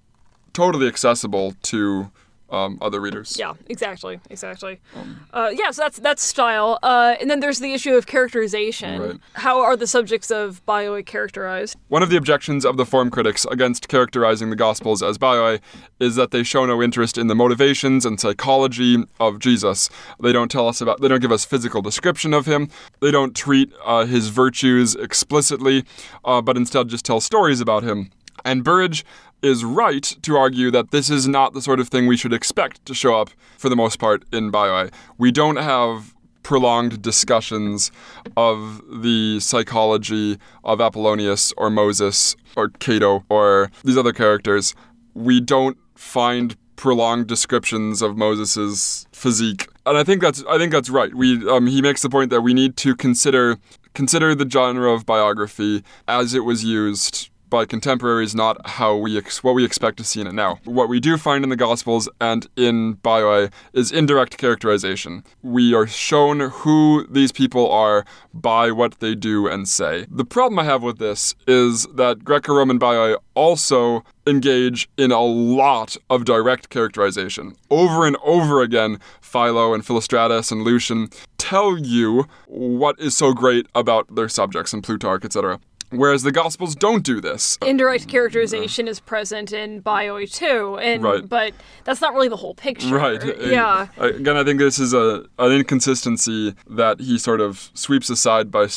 totally 0.53 0.87
accessible 0.89 1.55
to 1.63 2.11
um, 2.51 2.79
other 2.81 3.01
readers. 3.01 3.37
Yeah, 3.39 3.55
exactly, 3.67 4.21
exactly. 4.31 4.81
Um, 4.95 5.27
uh, 5.33 5.51
yeah, 5.53 5.71
so 5.71 5.83
that's 5.83 5.99
that's 5.99 6.23
style. 6.23 6.79
Uh, 6.83 7.17
and 7.21 7.31
then 7.31 7.41
there's 7.41 7.59
the 7.59 7.73
issue 7.73 7.95
of 7.95 8.07
characterization. 8.07 9.01
Right. 9.01 9.17
How 9.35 9.61
are 9.61 9.77
the 9.77 9.87
subjects 9.87 10.31
of 10.31 10.65
bio 10.67 11.03
characterized? 11.03 11.77
One 11.89 12.03
of 12.03 12.11
the 12.11 12.17
objections 12.17 12.65
of 12.65 12.77
the 12.77 12.87
form 12.87 13.11
critics 13.11 13.45
against 13.51 13.89
characterizing 13.89 14.51
the 14.51 14.57
Gospels 14.57 15.03
as 15.03 15.19
bioi 15.19 15.61
is 16.01 16.17
that 16.17 16.31
they 16.31 16.43
show 16.43 16.65
no 16.67 16.83
interest 16.83 17.19
in 17.19 17.27
the 17.27 17.35
motivations 17.35 18.05
and 18.05 18.21
psychology 18.21 19.05
of 19.21 19.39
Jesus. 19.39 19.91
They 20.21 20.33
don't 20.33 20.51
tell 20.51 20.69
us 20.69 20.81
about, 20.81 21.01
they 21.01 21.09
don't 21.09 21.21
give 21.21 21.33
us 21.33 21.45
physical 21.45 21.83
description 21.83 22.33
of 22.33 22.47
him. 22.47 22.71
They 23.01 23.11
don't 23.11 23.35
treat 23.35 23.73
uh, 23.85 24.07
his 24.07 24.29
virtues 24.29 24.95
explicitly, 24.95 25.85
uh, 26.25 26.41
but 26.41 26.57
instead 26.57 26.89
just 26.89 27.05
tell 27.05 27.21
stories 27.21 27.61
about 27.61 27.83
him. 27.83 28.11
And 28.45 28.63
Burridge 28.63 29.05
is 29.43 29.65
right 29.65 30.17
to 30.23 30.37
argue 30.37 30.71
that 30.71 30.91
this 30.91 31.11
is 31.11 31.29
not 31.29 31.55
the 31.55 31.63
sort 31.63 31.81
of 31.81 31.89
thing 31.89 32.07
we 32.07 32.17
should 32.17 32.33
expect 32.33 32.85
to 32.87 32.95
show 32.95 33.21
up 33.21 33.31
for 33.57 33.69
the 33.69 33.77
most 33.77 33.99
part 33.99 34.25
in 34.33 34.51
bioi. 34.51 34.93
We 35.17 35.31
don't 35.31 35.57
have 35.57 36.15
prolonged 36.43 37.03
discussions 37.03 37.93
of 38.37 38.83
the 39.03 39.39
psychology 39.41 40.39
of 40.65 40.81
Apollonius 40.81 41.53
or 41.57 41.69
Moses 41.69 42.37
or 42.57 42.69
Cato 42.69 43.25
or 43.29 43.71
these 43.85 43.99
other 43.99 44.13
characters. 44.13 44.75
We 45.15 45.41
don't 45.41 45.77
find 45.95 46.57
prolonged 46.77 47.27
descriptions 47.27 48.01
of 48.01 48.17
Moses's 48.17 49.07
physique. 49.13 49.69
And 49.85 49.99
I 49.99 50.05
think 50.05 50.23
that's 50.23 50.43
I 50.49 50.57
think 50.59 50.73
that's 50.73 50.89
right. 50.89 51.15
We 51.15 51.47
um, 51.51 51.67
he 51.67 51.83
makes 51.83 52.03
the 52.03 52.09
point 52.09 52.31
that 52.31 52.41
we 52.41 52.55
need 52.55 52.77
to 52.79 52.97
consider 52.97 53.59
consider 53.93 54.35
the 54.35 54.49
genre 54.49 54.91
of 54.93 55.05
biography 55.05 55.83
as 56.07 56.35
it 56.35 56.45
was 56.45 56.65
used 56.65 57.31
by 57.51 57.65
contemporaries, 57.65 58.35
not 58.35 58.67
how 58.67 58.97
we 58.97 59.17
ex- 59.17 59.43
what 59.43 59.55
we 59.55 59.65
expect 59.65 59.97
to 59.99 60.05
see 60.05 60.21
in 60.21 60.27
it 60.27 60.35
now. 60.35 60.59
What 60.65 60.89
we 60.89 61.01
do 61.01 61.17
find 61.17 61.45
in 61.45 61.51
the 61.51 61.57
Gospels 61.57 62.09
and 62.21 62.47
in 62.57 62.97
Bioi 62.97 63.51
is 63.73 63.93
indirect 63.93 64.39
characterization. 64.39 65.25
We 65.43 65.75
are 65.75 65.87
shown 65.87 66.41
who 66.41 67.07
these 67.11 67.33
people 67.33 67.71
are 67.71 68.05
by 68.33 68.71
what 68.71 69.01
they 69.01 69.15
do 69.15 69.47
and 69.47 69.69
say. 69.69 70.07
The 70.11 70.25
problem 70.25 70.59
I 70.59 70.65
have 70.65 70.83
with 70.83 70.99
this 70.99 71.35
is 71.47 71.87
that 71.95 72.25
Greco-Roman 72.25 72.79
Bioi 72.79 73.17
also 73.35 74.05
engage 74.27 74.89
in 74.97 75.11
a 75.11 75.21
lot 75.21 75.97
of 76.11 76.25
direct 76.25 76.69
characterization. 76.71 77.55
Over 77.71 78.07
and 78.07 78.17
over 78.23 78.63
again, 78.63 78.99
Philo 79.21 79.73
and 79.73 79.85
Philostratus 79.85 80.53
and 80.53 80.63
Lucian 80.63 81.09
tell 81.39 81.79
you 81.79 82.27
what 82.47 82.99
is 82.99 83.17
so 83.17 83.33
great 83.33 83.67
about 83.75 84.15
their 84.15 84.29
subjects 84.29 84.73
and 84.73 84.85
Plutarch, 84.85 85.25
etc. 85.25 85.59
Whereas 85.91 86.23
the 86.23 86.33
Gospels 86.33 86.75
don't 86.75 87.03
do 87.03 87.21
this. 87.21 87.57
Indirect 87.65 88.09
characterization 88.09 88.87
is 88.89 89.01
present 89.01 89.53
in 89.53 89.81
bio 89.81 90.25
too, 90.27 90.77
and 90.83 91.03
Right. 91.03 91.27
but 91.29 91.55
that's 91.85 92.01
not 92.01 92.13
really 92.13 92.29
the 92.29 92.37
whole 92.37 92.55
picture. 92.55 92.95
Right. 92.95 93.23
Yeah. 93.47 93.87
Again, 93.97 94.37
I 94.37 94.45
think 94.45 94.59
this 94.59 94.79
is 94.79 94.93
a 94.93 95.25
an 95.39 95.53
inconsistency 95.53 96.55
that 96.69 97.01
he 97.01 97.19
sort 97.19 97.41
of 97.41 97.71
sweeps 97.75 98.11
aside 98.11 98.51
by 98.51 98.69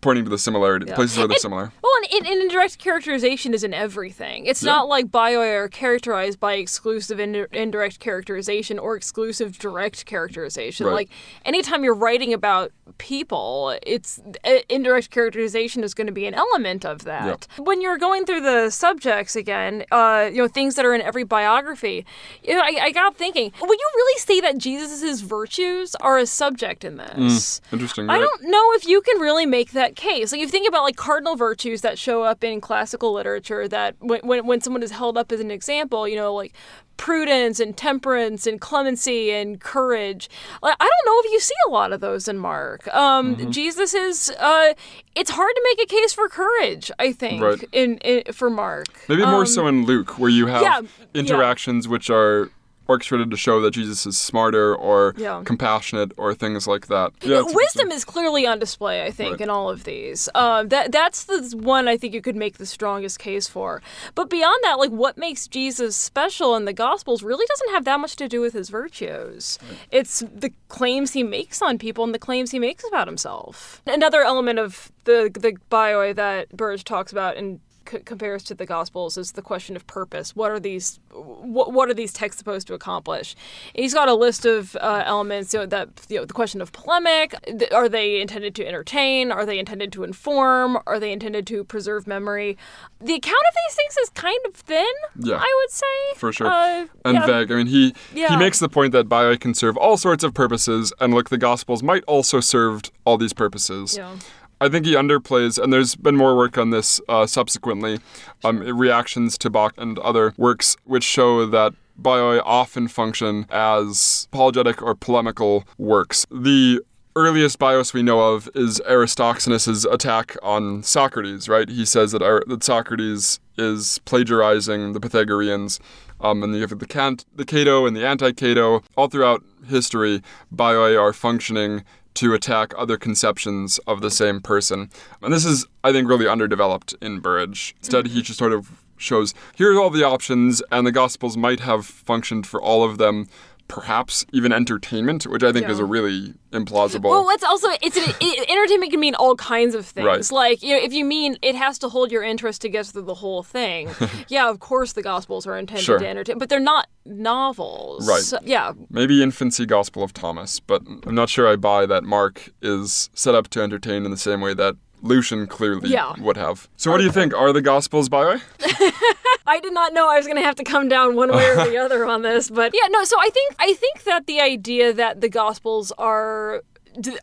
pointing 0.00 0.24
to 0.24 0.30
the 0.30 0.38
similarity 0.38 0.86
places 0.92 1.18
where 1.18 1.28
they're 1.28 1.34
And- 1.34 1.40
similar. 1.40 1.72
Well, 1.82 1.92
and, 2.12 2.26
and 2.26 2.42
indirect 2.42 2.78
characterization 2.78 3.54
is 3.54 3.62
in 3.62 3.72
everything. 3.72 4.46
It's 4.46 4.62
not 4.62 4.88
like 4.88 5.10
bio 5.10 5.40
are 5.40 5.68
characterized 5.68 6.40
by 6.40 6.54
exclusive 6.54 7.20
ind- 7.20 7.46
indirect 7.52 8.00
characterization 8.00 8.78
or 8.78 8.96
exclusive 8.96 9.58
direct 9.58 10.04
characterization. 10.06 10.86
Right. 10.86 10.92
Like 10.94 11.08
anytime 11.44 11.84
you're 11.84 11.94
writing 11.94 12.32
about 12.32 12.72
people, 12.98 13.76
it's 13.86 14.20
uh, 14.44 14.58
indirect 14.68 15.10
characterization 15.10 15.84
is 15.84 15.94
going 15.94 16.06
to 16.06 16.12
be 16.12 16.26
an 16.26 16.34
element 16.34 16.55
of 16.84 17.04
that. 17.04 17.46
When 17.58 17.80
you're 17.80 17.98
going 17.98 18.24
through 18.24 18.40
the 18.40 18.70
subjects 18.70 19.36
again, 19.36 19.84
uh, 19.90 20.30
you 20.32 20.38
know 20.38 20.48
things 20.48 20.76
that 20.76 20.84
are 20.84 20.94
in 20.94 21.02
every 21.02 21.24
biography, 21.24 22.06
you 22.42 22.54
know, 22.54 22.60
I, 22.60 22.78
I 22.84 22.90
got 22.92 23.16
thinking, 23.16 23.52
would 23.60 23.78
you 23.78 23.90
really 23.94 24.18
say 24.20 24.40
that 24.40 24.58
Jesus's 24.58 25.20
virtues 25.20 25.94
are 25.96 26.18
a 26.18 26.26
subject 26.26 26.84
in 26.84 26.96
this? 26.96 27.60
Interesting. 27.72 28.08
I 28.08 28.18
don't 28.18 28.42
know 28.44 28.72
if 28.72 28.86
you 28.86 29.00
can 29.02 29.20
really 29.20 29.46
make 29.46 29.72
that 29.72 29.96
case. 29.96 30.32
Like, 30.32 30.40
if 30.40 30.46
you 30.46 30.50
think 30.50 30.68
about 30.68 30.84
like 30.84 30.96
cardinal 30.96 31.36
virtues 31.36 31.82
that 31.82 31.98
show 31.98 32.22
up 32.22 32.42
in 32.44 32.60
classical 32.60 33.12
literature, 33.12 33.68
that 33.68 33.96
when, 34.00 34.20
when, 34.20 34.46
when 34.46 34.60
someone 34.60 34.82
is 34.82 34.92
held 34.92 35.18
up 35.18 35.32
as 35.32 35.40
an 35.40 35.50
example, 35.50 36.06
you 36.08 36.16
know, 36.16 36.32
like 36.32 36.54
prudence 36.96 37.60
and 37.60 37.76
temperance 37.76 38.46
and 38.46 38.60
clemency 38.60 39.30
and 39.30 39.60
courage. 39.60 40.28
Like, 40.62 40.76
I 40.80 40.84
don't 40.84 41.06
know 41.14 41.20
if 41.24 41.32
you 41.32 41.40
see 41.40 41.54
a 41.66 41.70
lot 41.70 41.92
of 41.92 42.00
those 42.00 42.28
in 42.28 42.38
Mark. 42.38 42.86
Um, 42.94 43.36
Mm-hmm. 43.36 43.50
Jesus 43.50 43.92
is. 43.94 44.30
Uh, 44.38 44.74
it's 45.14 45.30
hard 45.30 45.52
to 45.54 45.62
make 45.76 45.86
a 45.86 45.88
case 45.94 46.12
for 46.12 46.28
courage. 46.28 46.90
I 46.98 47.12
think 47.12 47.42
Right. 47.42 47.64
in, 47.72 47.98
in 47.98 48.32
for 48.32 48.50
Mark. 48.50 48.86
Maybe 49.08 49.24
more 49.26 49.46
so 49.46 49.66
in 49.66 49.84
Luke, 49.86 50.18
where 50.18 50.30
you 50.30 50.46
have 50.46 50.62
Um, 50.62 50.62
yeah, 50.64 50.80
yeah. 51.14 51.20
interactions 51.20 51.88
which 51.88 52.10
are 52.10 52.50
orchestrated 52.88 53.30
to 53.30 53.36
show 53.36 53.60
that 53.60 53.72
Jesus 53.72 54.06
is 54.06 54.16
smarter 54.16 54.74
or 54.74 55.14
Yeah. 55.16 55.42
compassionate 55.44 56.12
or 56.16 56.34
things 56.34 56.66
like 56.66 56.86
that. 56.88 57.12
Yeah, 57.22 57.42
wisdom 57.42 57.90
is 57.90 58.04
clearly 58.04 58.46
on 58.46 58.58
display, 58.58 59.04
I 59.04 59.10
think, 59.10 59.32
Right. 59.32 59.40
in 59.42 59.50
all 59.50 59.68
of 59.70 59.84
these. 59.84 60.28
Um, 60.34 60.68
that 60.68 60.92
that's 60.92 61.24
the 61.24 61.54
one 61.56 61.88
I 61.88 61.96
think 61.96 62.14
you 62.14 62.22
could 62.22 62.36
make 62.36 62.58
the 62.58 62.66
strongest 62.66 63.18
case 63.18 63.46
for. 63.48 63.82
But 64.14 64.30
beyond 64.30 64.58
that, 64.62 64.78
like 64.78 64.90
what 64.90 65.18
makes 65.18 65.46
Jesus 65.48 65.96
special 65.96 66.54
in 66.56 66.64
the 66.64 66.72
Gospels 66.72 67.22
really 67.22 67.46
doesn't 67.46 67.70
have 67.72 67.84
that 67.84 68.00
much 68.00 68.16
to 68.16 68.28
do 68.28 68.40
with 68.40 68.52
his 68.52 68.68
virtues. 68.70 69.58
It's 69.90 70.20
the 70.20 70.52
claims 70.68 71.12
he 71.12 71.22
makes 71.22 71.62
on 71.62 71.78
people 71.78 72.04
and 72.04 72.14
the 72.14 72.18
claims 72.18 72.50
he 72.50 72.58
makes 72.58 72.84
about 72.86 73.06
himself. 73.08 73.82
Another 73.86 74.22
element 74.22 74.58
of 74.58 74.90
the 75.04 75.30
the 75.34 75.56
bio 75.70 76.12
that 76.12 76.48
Burridge 76.56 76.84
talks 76.84 77.12
about 77.12 77.36
in 77.36 77.60
c- 77.88 78.00
compares 78.00 78.42
to 78.44 78.54
the 78.54 78.66
Gospels 78.66 79.16
is 79.16 79.32
the 79.32 79.42
question 79.42 79.76
of 79.76 79.86
purpose. 79.86 80.34
What 80.34 80.50
are 80.50 80.60
these? 80.60 81.00
What, 81.12 81.72
what 81.72 81.88
are 81.88 81.94
these 81.94 82.12
texts 82.12 82.38
supposed 82.38 82.66
to 82.68 82.74
accomplish? 82.74 83.34
And 83.74 83.82
he's 83.82 83.94
got 83.94 84.08
a 84.08 84.14
list 84.14 84.44
of 84.44 84.76
uh, 84.76 85.02
elements. 85.06 85.52
You 85.54 85.60
know, 85.60 85.66
that 85.66 85.88
you 86.08 86.18
know, 86.18 86.24
the 86.24 86.34
question 86.34 86.60
of 86.60 86.72
polemic. 86.72 87.34
th- 87.46 87.72
Are 87.72 87.88
they 87.88 88.20
intended 88.20 88.54
to 88.56 88.66
entertain? 88.66 89.30
Are 89.32 89.46
they 89.46 89.58
intended 89.58 89.92
to 89.92 90.04
inform? 90.04 90.78
Are 90.86 90.98
they 90.98 91.12
intended 91.12 91.46
to 91.48 91.64
preserve 91.64 92.06
memory? 92.06 92.56
The 93.00 93.14
account 93.14 93.34
of 93.48 93.54
these 93.66 93.74
things 93.76 93.96
is 93.98 94.10
kind 94.10 94.38
of 94.46 94.54
thin. 94.54 94.86
Yeah. 95.18 95.36
I 95.36 95.60
would 95.62 95.70
say 95.70 95.86
for 96.16 96.32
sure. 96.32 96.46
Uh, 96.46 96.86
and 97.04 97.14
yeah. 97.14 97.26
vague. 97.26 97.52
I 97.52 97.56
mean, 97.56 97.66
he 97.66 97.94
he 98.12 98.36
makes 98.36 98.58
the 98.58 98.68
point 98.68 98.92
that 98.92 99.08
Bioi 99.08 99.38
can 99.38 99.54
serve 99.54 99.76
all 99.76 99.96
sorts 99.96 100.24
of 100.24 100.34
purposes, 100.34 100.92
and 101.00 101.14
look, 101.14 101.28
the 101.30 101.38
Gospels 101.38 101.82
might 101.82 102.04
also 102.04 102.40
served 102.40 102.90
all 103.04 103.16
these 103.18 103.32
purposes. 103.32 103.96
Yeah. 103.96 104.16
I 104.60 104.68
think 104.70 104.86
he 104.86 104.94
underplays, 104.94 105.62
and 105.62 105.72
there's 105.72 105.94
been 105.96 106.16
more 106.16 106.34
work 106.34 106.56
on 106.56 106.70
this 106.70 107.00
uh, 107.08 107.26
subsequently, 107.26 108.00
um, 108.42 108.60
reactions 108.60 109.36
to 109.38 109.50
Bach 109.50 109.74
and 109.76 109.98
other 109.98 110.32
works, 110.38 110.76
which 110.84 111.04
show 111.04 111.44
that 111.44 111.74
Bioi 112.00 112.40
often 112.44 112.88
function 112.88 113.46
as 113.50 114.28
apologetic 114.32 114.82
or 114.82 114.94
polemical 114.94 115.64
works. 115.76 116.26
The 116.30 116.80
earliest 117.14 117.58
bios 117.58 117.94
we 117.94 118.02
know 118.02 118.34
of 118.34 118.48
is 118.54 118.80
Aristoxenus' 118.88 119.90
attack 119.90 120.36
on 120.42 120.82
Socrates, 120.82 121.48
right? 121.48 121.68
He 121.68 121.84
says 121.84 122.12
that, 122.12 122.22
Ar- 122.22 122.44
that 122.46 122.62
Socrates 122.62 123.40
is 123.56 124.00
plagiarizing 124.04 124.92
the 124.92 125.00
Pythagoreans. 125.00 125.80
Um, 126.20 126.42
and 126.42 126.54
you 126.54 126.60
have 126.62 126.78
the, 126.78 126.86
Cant- 126.86 127.24
the 127.34 127.44
Cato 127.44 127.86
and 127.86 127.96
the 127.96 128.06
anti-Cato. 128.06 128.82
All 128.96 129.08
throughout 129.08 129.42
history, 129.66 130.22
bioi 130.54 130.98
are 130.98 131.12
functioning 131.12 131.84
to 132.16 132.34
attack 132.34 132.72
other 132.76 132.96
conceptions 132.96 133.78
of 133.86 134.00
the 134.00 134.10
same 134.10 134.40
person. 134.40 134.90
And 135.22 135.32
this 135.32 135.44
is, 135.44 135.66
I 135.84 135.92
think, 135.92 136.08
really 136.08 136.28
underdeveloped 136.28 136.94
in 137.00 137.20
Burridge. 137.20 137.74
Instead, 137.78 138.08
he 138.08 138.22
just 138.22 138.38
sort 138.38 138.52
of 138.52 138.82
shows 138.96 139.34
here's 139.56 139.76
all 139.76 139.90
the 139.90 140.04
options, 140.04 140.62
and 140.72 140.86
the 140.86 140.92
Gospels 140.92 141.36
might 141.36 141.60
have 141.60 141.86
functioned 141.86 142.46
for 142.46 142.60
all 142.60 142.82
of 142.82 142.98
them. 142.98 143.28
Perhaps 143.68 144.24
even 144.32 144.52
entertainment, 144.52 145.24
which 145.26 145.42
I 145.42 145.52
think 145.52 145.68
is 145.68 145.78
a 145.78 145.84
really 145.84 146.34
implausible. 146.52 147.10
Well, 147.10 147.28
it's 147.30 147.42
also 147.42 147.68
it's 147.82 147.96
an, 147.96 148.04
it, 148.20 148.48
entertainment 148.48 148.92
can 148.92 149.00
mean 149.00 149.14
all 149.16 149.34
kinds 149.36 149.74
of 149.74 149.84
things. 149.84 150.06
Right. 150.06 150.30
Like 150.30 150.62
you 150.62 150.76
know, 150.76 150.82
if 150.82 150.92
you 150.92 151.04
mean 151.04 151.36
it 151.42 151.54
has 151.56 151.78
to 151.80 151.88
hold 151.88 152.12
your 152.12 152.22
interest 152.22 152.62
to 152.62 152.68
get 152.68 152.86
through 152.86 153.02
the 153.02 153.14
whole 153.14 153.42
thing, 153.42 153.90
yeah, 154.28 154.48
of 154.48 154.60
course 154.60 154.92
the 154.92 155.02
Gospels 155.02 155.46
are 155.46 155.56
intended 155.58 155.84
Sure. 155.84 155.98
to 155.98 156.06
entertain, 156.08 156.38
but 156.38 156.48
they're 156.48 156.60
not 156.60 156.86
novels. 157.04 158.08
Right. 158.08 158.20
So- 158.22 158.38
yeah. 158.44 158.72
Maybe 158.90 159.22
Infancy 159.22 159.66
Gospel 159.66 160.02
of 160.02 160.12
Thomas, 160.12 160.60
but 160.60 160.82
I'm 161.06 161.14
not 161.14 161.28
sure 161.28 161.48
I 161.48 161.56
buy 161.56 161.86
that 161.86 162.04
Mark 162.04 162.50
is 162.62 163.10
set 163.14 163.34
up 163.34 163.48
to 163.48 163.62
entertain 163.62 164.04
in 164.04 164.10
the 164.10 164.16
same 164.16 164.40
way 164.40 164.54
that 164.54 164.76
Lucian 165.02 165.46
clearly 165.46 165.90
Yeah. 165.90 166.14
would 166.18 166.36
have. 166.36 166.68
So, 166.76 166.90
what 166.90 166.98
do 166.98 167.04
you 167.04 167.12
think? 167.12 167.34
Are 167.34 167.52
the 167.52 167.60
Gospels 167.62 168.08
bioi? 168.08 168.40
I 169.46 169.60
did 169.60 169.72
not 169.72 169.92
know 169.92 170.08
I 170.08 170.16
was 170.16 170.26
going 170.26 170.36
to 170.38 170.42
have 170.42 170.56
to 170.56 170.64
come 170.64 170.88
down 170.88 171.14
one 171.14 171.30
way 171.30 171.46
or 171.50 171.54
the 171.56 171.76
other 171.84 172.04
on 172.06 172.22
this, 172.22 172.50
but 172.50 172.72
yeah, 172.74 172.88
no. 172.90 173.04
So 173.04 173.16
I 173.20 173.30
think 173.30 173.54
I 173.58 173.74
think 173.74 174.02
that 174.04 174.26
the 174.26 174.40
idea 174.40 174.92
that 174.92 175.20
the 175.20 175.28
Gospels 175.28 175.92
are 175.98 176.62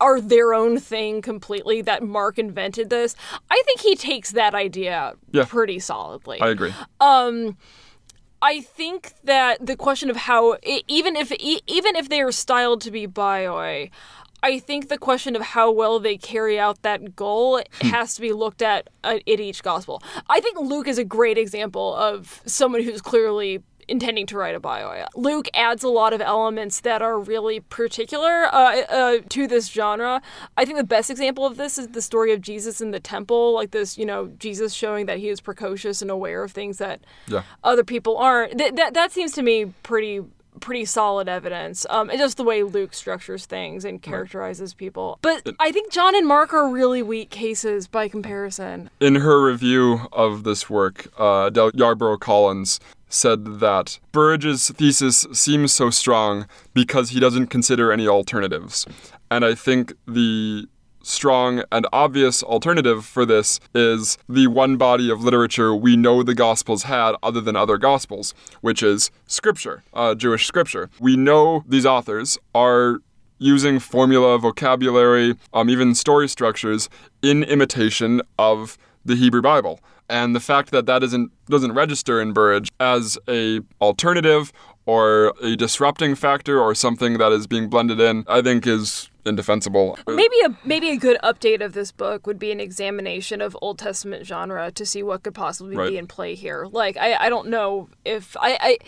are 0.00 0.20
their 0.20 0.54
own 0.54 0.78
thing 0.78 1.20
completely 1.20 1.82
that 1.82 2.02
Mark 2.02 2.38
invented 2.38 2.90
this. 2.90 3.16
I 3.50 3.60
think 3.66 3.80
he 3.80 3.96
takes 3.96 4.30
that 4.32 4.54
idea 4.54 5.14
Yeah. 5.32 5.44
pretty 5.46 5.80
solidly. 5.80 6.40
I 6.40 6.48
agree. 6.50 6.72
Um, 7.00 7.56
I 8.40 8.60
think 8.60 9.14
that 9.24 9.64
the 9.66 9.74
question 9.76 10.10
of 10.10 10.16
how, 10.16 10.56
even 10.86 11.16
if 11.16 11.32
even 11.32 11.96
if 11.96 12.08
they 12.08 12.20
are 12.20 12.30
styled 12.32 12.80
to 12.82 12.90
be 12.90 13.06
bioi, 13.06 13.90
I 14.44 14.58
think 14.58 14.88
the 14.88 14.98
question 14.98 15.34
of 15.36 15.42
how 15.42 15.70
well 15.72 15.98
they 15.98 16.16
carry 16.18 16.58
out 16.58 16.82
that 16.82 17.16
goal 17.16 17.62
has 17.80 18.14
to 18.16 18.20
be 18.20 18.32
looked 18.32 18.60
at 18.62 18.90
uh, 19.02 19.18
in 19.26 19.40
each 19.40 19.62
gospel. 19.62 20.02
I 20.28 20.38
think 20.40 20.58
Luke 20.60 20.86
is 20.86 20.98
a 20.98 21.04
great 21.04 21.38
example 21.38 21.94
of 21.94 22.42
someone 22.44 22.82
who's 22.82 23.00
clearly 23.00 23.62
intending 23.86 24.26
to 24.26 24.36
write 24.38 24.54
a 24.54 24.60
bio. 24.60 25.04
Luke 25.14 25.46
adds 25.52 25.82
a 25.84 25.88
lot 25.88 26.12
of 26.14 26.20
elements 26.22 26.80
that 26.80 27.02
are 27.02 27.18
really 27.18 27.60
particular 27.60 28.44
uh, 28.52 28.80
uh, 28.88 29.18
to 29.28 29.46
this 29.46 29.68
genre. 29.68 30.22
I 30.56 30.64
think 30.64 30.78
the 30.78 30.84
best 30.84 31.10
example 31.10 31.44
of 31.44 31.56
this 31.58 31.76
is 31.78 31.88
the 31.88 32.00
story 32.00 32.32
of 32.32 32.40
Jesus 32.40 32.80
in 32.80 32.92
the 32.92 33.00
temple, 33.00 33.52
like 33.52 33.72
this, 33.72 33.98
you 33.98 34.06
know, 34.06 34.28
Jesus 34.38 34.72
showing 34.72 35.04
that 35.06 35.18
he 35.18 35.28
is 35.28 35.40
precocious 35.40 36.00
and 36.00 36.10
aware 36.10 36.42
of 36.42 36.52
things 36.52 36.78
that 36.78 37.00
Yeah. 37.26 37.42
other 37.62 37.84
people 37.84 38.16
aren't. 38.16 38.56
Th- 38.58 38.74
that 38.74 38.94
that 38.94 39.12
seems 39.12 39.32
to 39.32 39.42
me 39.42 39.66
pretty 39.82 40.22
pretty 40.60 40.84
solid 40.84 41.28
evidence. 41.28 41.86
Um, 41.90 42.10
and 42.10 42.18
just 42.18 42.36
the 42.36 42.44
way 42.44 42.62
Luke 42.62 42.94
structures 42.94 43.46
things 43.46 43.84
and 43.84 44.00
characterizes 44.00 44.74
people. 44.74 45.18
But 45.22 45.48
I 45.60 45.72
think 45.72 45.92
John 45.92 46.14
and 46.14 46.26
Mark 46.26 46.52
are 46.52 46.68
really 46.68 47.02
weak 47.02 47.30
cases 47.30 47.86
by 47.86 48.08
comparison. 48.08 48.90
In 49.00 49.16
her 49.16 49.44
review 49.44 50.08
of 50.12 50.44
this 50.44 50.70
work, 50.70 51.08
uh, 51.18 51.46
Adela 51.48 51.72
Yarbro 51.72 52.18
Collins 52.18 52.80
said 53.08 53.60
that 53.60 53.98
Burridge's 54.12 54.70
thesis 54.70 55.26
seems 55.32 55.72
so 55.72 55.90
strong 55.90 56.46
because 56.72 57.10
he 57.10 57.20
doesn't 57.20 57.46
consider 57.46 57.92
any 57.92 58.08
alternatives. 58.08 58.86
And 59.30 59.44
I 59.44 59.54
think 59.54 59.92
the 60.06 60.66
strong 61.04 61.62
and 61.70 61.86
obvious 61.92 62.42
alternative 62.42 63.04
for 63.04 63.24
this 63.24 63.60
is 63.74 64.18
the 64.28 64.46
one 64.46 64.76
body 64.76 65.10
of 65.10 65.22
literature 65.22 65.74
we 65.74 65.96
know 65.96 66.22
the 66.22 66.34
Gospels 66.34 66.84
had 66.84 67.14
other 67.22 67.40
than 67.40 67.56
other 67.56 67.78
Gospels, 67.78 68.34
which 68.60 68.82
is 68.82 69.10
Scripture, 69.26 69.84
uh, 69.92 70.14
Jewish 70.14 70.46
Scripture. 70.46 70.90
We 70.98 71.16
know 71.16 71.64
these 71.68 71.86
authors 71.86 72.38
are 72.54 73.00
using 73.38 73.78
formula, 73.78 74.38
vocabulary, 74.38 75.36
um, 75.52 75.68
even 75.68 75.94
story 75.94 76.28
structures 76.28 76.88
in 77.22 77.42
imitation 77.44 78.22
of 78.38 78.78
the 79.04 79.16
Hebrew 79.16 79.42
Bible. 79.42 79.80
And 80.08 80.34
the 80.36 80.40
fact 80.40 80.70
that 80.70 80.86
that 80.86 81.02
isn't 81.02 81.30
doesn't 81.46 81.72
register 81.72 82.20
in 82.20 82.32
Burridge 82.32 82.68
as 82.78 83.16
a 83.28 83.60
alternative 83.80 84.52
or 84.86 85.32
a 85.42 85.56
disrupting 85.56 86.14
factor 86.14 86.60
or 86.60 86.74
something 86.74 87.16
that 87.18 87.32
is 87.32 87.46
being 87.46 87.68
blended 87.70 88.00
in, 88.00 88.24
I 88.28 88.42
think 88.42 88.66
is 88.66 89.08
indefensible. 89.24 89.98
Maybe 90.06 90.36
a 90.44 90.56
maybe 90.64 90.90
a 90.90 90.96
good 90.96 91.18
update 91.22 91.64
of 91.64 91.72
this 91.72 91.90
book 91.90 92.26
would 92.26 92.38
be 92.38 92.52
an 92.52 92.60
examination 92.60 93.40
of 93.40 93.56
Old 93.62 93.78
Testament 93.78 94.26
genre 94.26 94.70
to 94.72 94.84
see 94.84 95.02
what 95.02 95.22
could 95.22 95.34
possibly 95.34 95.76
Right. 95.76 95.90
be 95.90 95.96
in 95.96 96.06
play 96.06 96.34
here. 96.34 96.66
Like 96.70 96.98
I, 96.98 97.14
I 97.14 97.28
don't 97.30 97.48
know 97.48 97.88
if 98.04 98.36
I, 98.38 98.58
I 98.60 98.78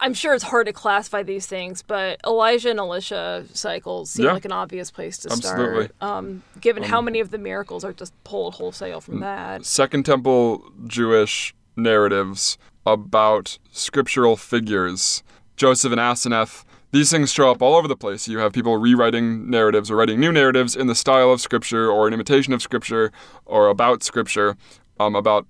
I'm 0.00 0.14
sure 0.14 0.34
it's 0.34 0.44
hard 0.44 0.66
to 0.66 0.72
classify 0.72 1.22
these 1.22 1.46
things, 1.46 1.82
but 1.82 2.20
Elijah 2.26 2.70
and 2.70 2.78
Elisha 2.78 3.44
cycles 3.52 4.10
seem 4.10 4.26
Yeah. 4.26 4.32
like 4.32 4.44
an 4.44 4.52
obvious 4.52 4.90
place 4.90 5.18
to 5.18 5.32
Absolutely. 5.32 5.84
start. 5.86 5.94
Um, 6.02 6.42
given 6.60 6.82
how 6.82 7.00
many 7.00 7.20
of 7.20 7.30
the 7.30 7.38
miracles 7.38 7.84
are 7.84 7.92
just 7.92 8.12
pulled 8.24 8.54
wholesale 8.54 9.00
from 9.00 9.20
that. 9.20 9.64
Second 9.64 10.04
Temple 10.04 10.64
Jewish 10.86 11.54
narratives 11.76 12.58
about 12.86 13.58
scriptural 13.72 14.36
figures, 14.36 15.22
Joseph 15.56 15.92
and 15.92 16.00
Aseneth. 16.00 16.64
these 16.92 17.10
things 17.10 17.32
show 17.32 17.50
up 17.50 17.60
all 17.60 17.74
over 17.74 17.88
the 17.88 17.96
place. 17.96 18.28
You 18.28 18.38
have 18.38 18.52
people 18.52 18.76
rewriting 18.76 19.50
narratives 19.50 19.90
or 19.90 19.96
writing 19.96 20.20
new 20.20 20.30
narratives 20.30 20.76
in 20.76 20.86
the 20.86 20.94
style 20.94 21.32
of 21.32 21.40
Scripture 21.40 21.90
or 21.90 22.06
an 22.06 22.14
imitation 22.14 22.52
of 22.52 22.62
Scripture 22.62 23.10
or 23.46 23.66
about 23.66 24.04
Scripture, 24.04 24.56
um, 25.00 25.16
about 25.16 25.44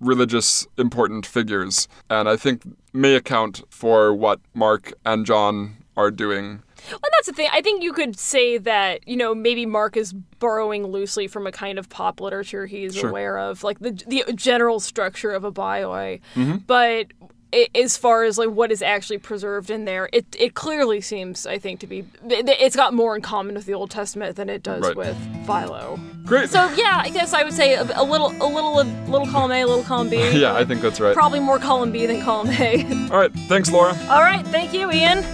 religious 0.00 0.66
important 0.76 1.26
figures. 1.26 1.88
And 2.08 2.28
I 2.28 2.36
think 2.36 2.62
may 2.92 3.14
account 3.14 3.62
for 3.70 4.14
what 4.14 4.40
Mark 4.54 4.92
and 5.04 5.26
John 5.26 5.76
are 5.96 6.10
doing. 6.10 6.62
Well, 6.90 7.00
that's 7.12 7.26
the 7.26 7.32
thing. 7.32 7.48
I 7.52 7.60
think 7.60 7.82
you 7.82 7.92
could 7.92 8.18
say 8.18 8.56
that 8.58 9.06
you 9.06 9.16
know 9.16 9.34
maybe 9.34 9.66
Mark 9.66 9.96
is 9.96 10.12
borrowing 10.12 10.86
loosely 10.86 11.26
from 11.26 11.46
a 11.46 11.52
kind 11.52 11.78
of 11.78 11.88
pop 11.88 12.20
literature 12.20 12.66
he's 12.66 12.94
Sure. 12.94 13.10
aware 13.10 13.36
of, 13.36 13.64
like 13.64 13.80
the 13.80 13.90
the 14.06 14.32
general 14.34 14.78
structure 14.78 15.32
of 15.32 15.42
a 15.44 15.50
bioi. 15.50 16.20
Mm-hmm. 16.36 16.58
But 16.68 17.08
i 17.52 17.66
as 17.74 17.96
far 17.96 18.24
as 18.24 18.36
like 18.38 18.50
what 18.50 18.70
is 18.70 18.82
actually 18.82 19.18
preserved 19.18 19.70
in 19.70 19.84
there, 19.84 20.08
it 20.12 20.26
it 20.38 20.54
clearly 20.54 21.00
seems 21.00 21.46
I 21.46 21.58
think 21.58 21.80
to 21.80 21.86
be 21.86 21.98
it- 22.28 22.48
it's 22.48 22.76
got 22.76 22.92
more 22.94 23.16
in 23.16 23.22
common 23.22 23.54
with 23.54 23.66
the 23.66 23.74
Old 23.74 23.90
Testament 23.90 24.36
than 24.36 24.48
it 24.50 24.62
does 24.62 24.82
Right. 24.82 24.96
with 24.96 25.16
Philo. 25.46 25.98
Great. 26.24 26.50
So 26.50 26.68
yeah, 26.76 27.00
I 27.04 27.10
guess 27.10 27.32
I 27.32 27.42
would 27.44 27.54
say 27.54 27.74
a, 27.74 27.82
a 27.94 28.04
little 28.04 28.28
a 28.42 28.48
little 28.48 28.80
a 28.80 28.84
little 29.08 29.26
column 29.26 29.52
A, 29.52 29.62
a 29.62 29.66
little 29.66 29.84
column 29.84 30.10
B. 30.10 30.16
yeah, 30.38 30.54
I 30.54 30.64
think 30.64 30.80
that's 30.82 31.00
right. 31.00 31.14
Probably 31.14 31.40
more 31.40 31.58
column 31.58 31.90
B 31.92 32.04
than 32.06 32.20
column 32.22 32.48
A. 32.50 32.84
All 33.10 33.18
right. 33.18 33.32
Thanks, 33.48 33.70
Laura. 33.70 33.96
All 34.10 34.20
right, 34.22 34.46
thank 34.48 34.72
you, 34.74 34.90
Ian. 34.92 35.24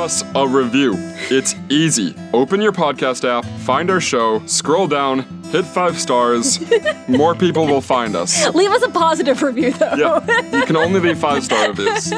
Us 0.00 0.24
a 0.34 0.46
review. 0.48 0.94
It's 1.30 1.54
easy. 1.68 2.14
Open 2.32 2.60
your 2.60 2.72
podcast 2.72 3.28
app, 3.28 3.44
find 3.60 3.90
our 3.90 4.00
show, 4.00 4.44
scroll 4.46 4.86
down, 4.86 5.20
hit 5.44 5.64
five 5.64 5.98
stars. 6.00 6.58
More 7.08 7.34
people 7.34 7.66
will 7.66 7.80
find 7.80 8.16
us. 8.16 8.48
Leave 8.54 8.70
us 8.70 8.82
a 8.82 8.88
positive 8.90 9.42
review 9.42 9.72
though. 9.72 9.94
Yeah, 9.96 10.58
you 10.58 10.64
can 10.64 10.76
only 10.76 11.00
leave 11.00 11.18
five 11.18 11.44
star 11.44 11.68
reviews. 11.68 12.12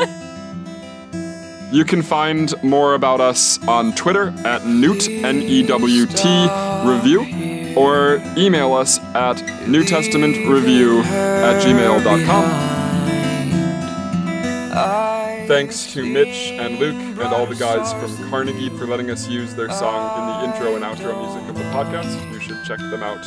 You 1.72 1.84
can 1.86 2.02
find 2.02 2.52
more 2.62 2.92
about 2.94 3.22
us 3.22 3.58
on 3.66 3.94
Twitter 3.94 4.28
at 4.44 4.66
Newt, 4.66 5.08
N 5.08 5.40
E 5.40 5.66
W 5.66 6.04
T, 6.06 6.48
review, 6.84 7.74
or 7.76 8.22
email 8.36 8.74
us 8.74 8.98
at 9.14 9.66
New 9.66 9.82
Testament 9.82 10.36
Review 10.46 11.00
at 11.00 11.62
gmail.com. 11.62 12.71
Thanks 15.52 15.92
to 15.92 16.06
Mitch 16.06 16.50
and 16.52 16.78
Luke 16.78 16.94
and 16.94 17.20
all 17.20 17.44
the 17.44 17.54
guys 17.54 17.92
from 17.92 18.30
Carnegie 18.30 18.70
for 18.70 18.86
letting 18.86 19.10
us 19.10 19.28
use 19.28 19.54
their 19.54 19.68
song 19.68 20.18
in 20.18 20.48
the 20.48 20.56
intro 20.56 20.76
and 20.76 20.82
outro 20.82 21.14
music 21.20 21.46
of 21.46 21.56
the 21.56 21.64
podcast. 21.64 22.32
You 22.32 22.40
should 22.40 22.64
check 22.64 22.78
them 22.78 23.02
out 23.02 23.22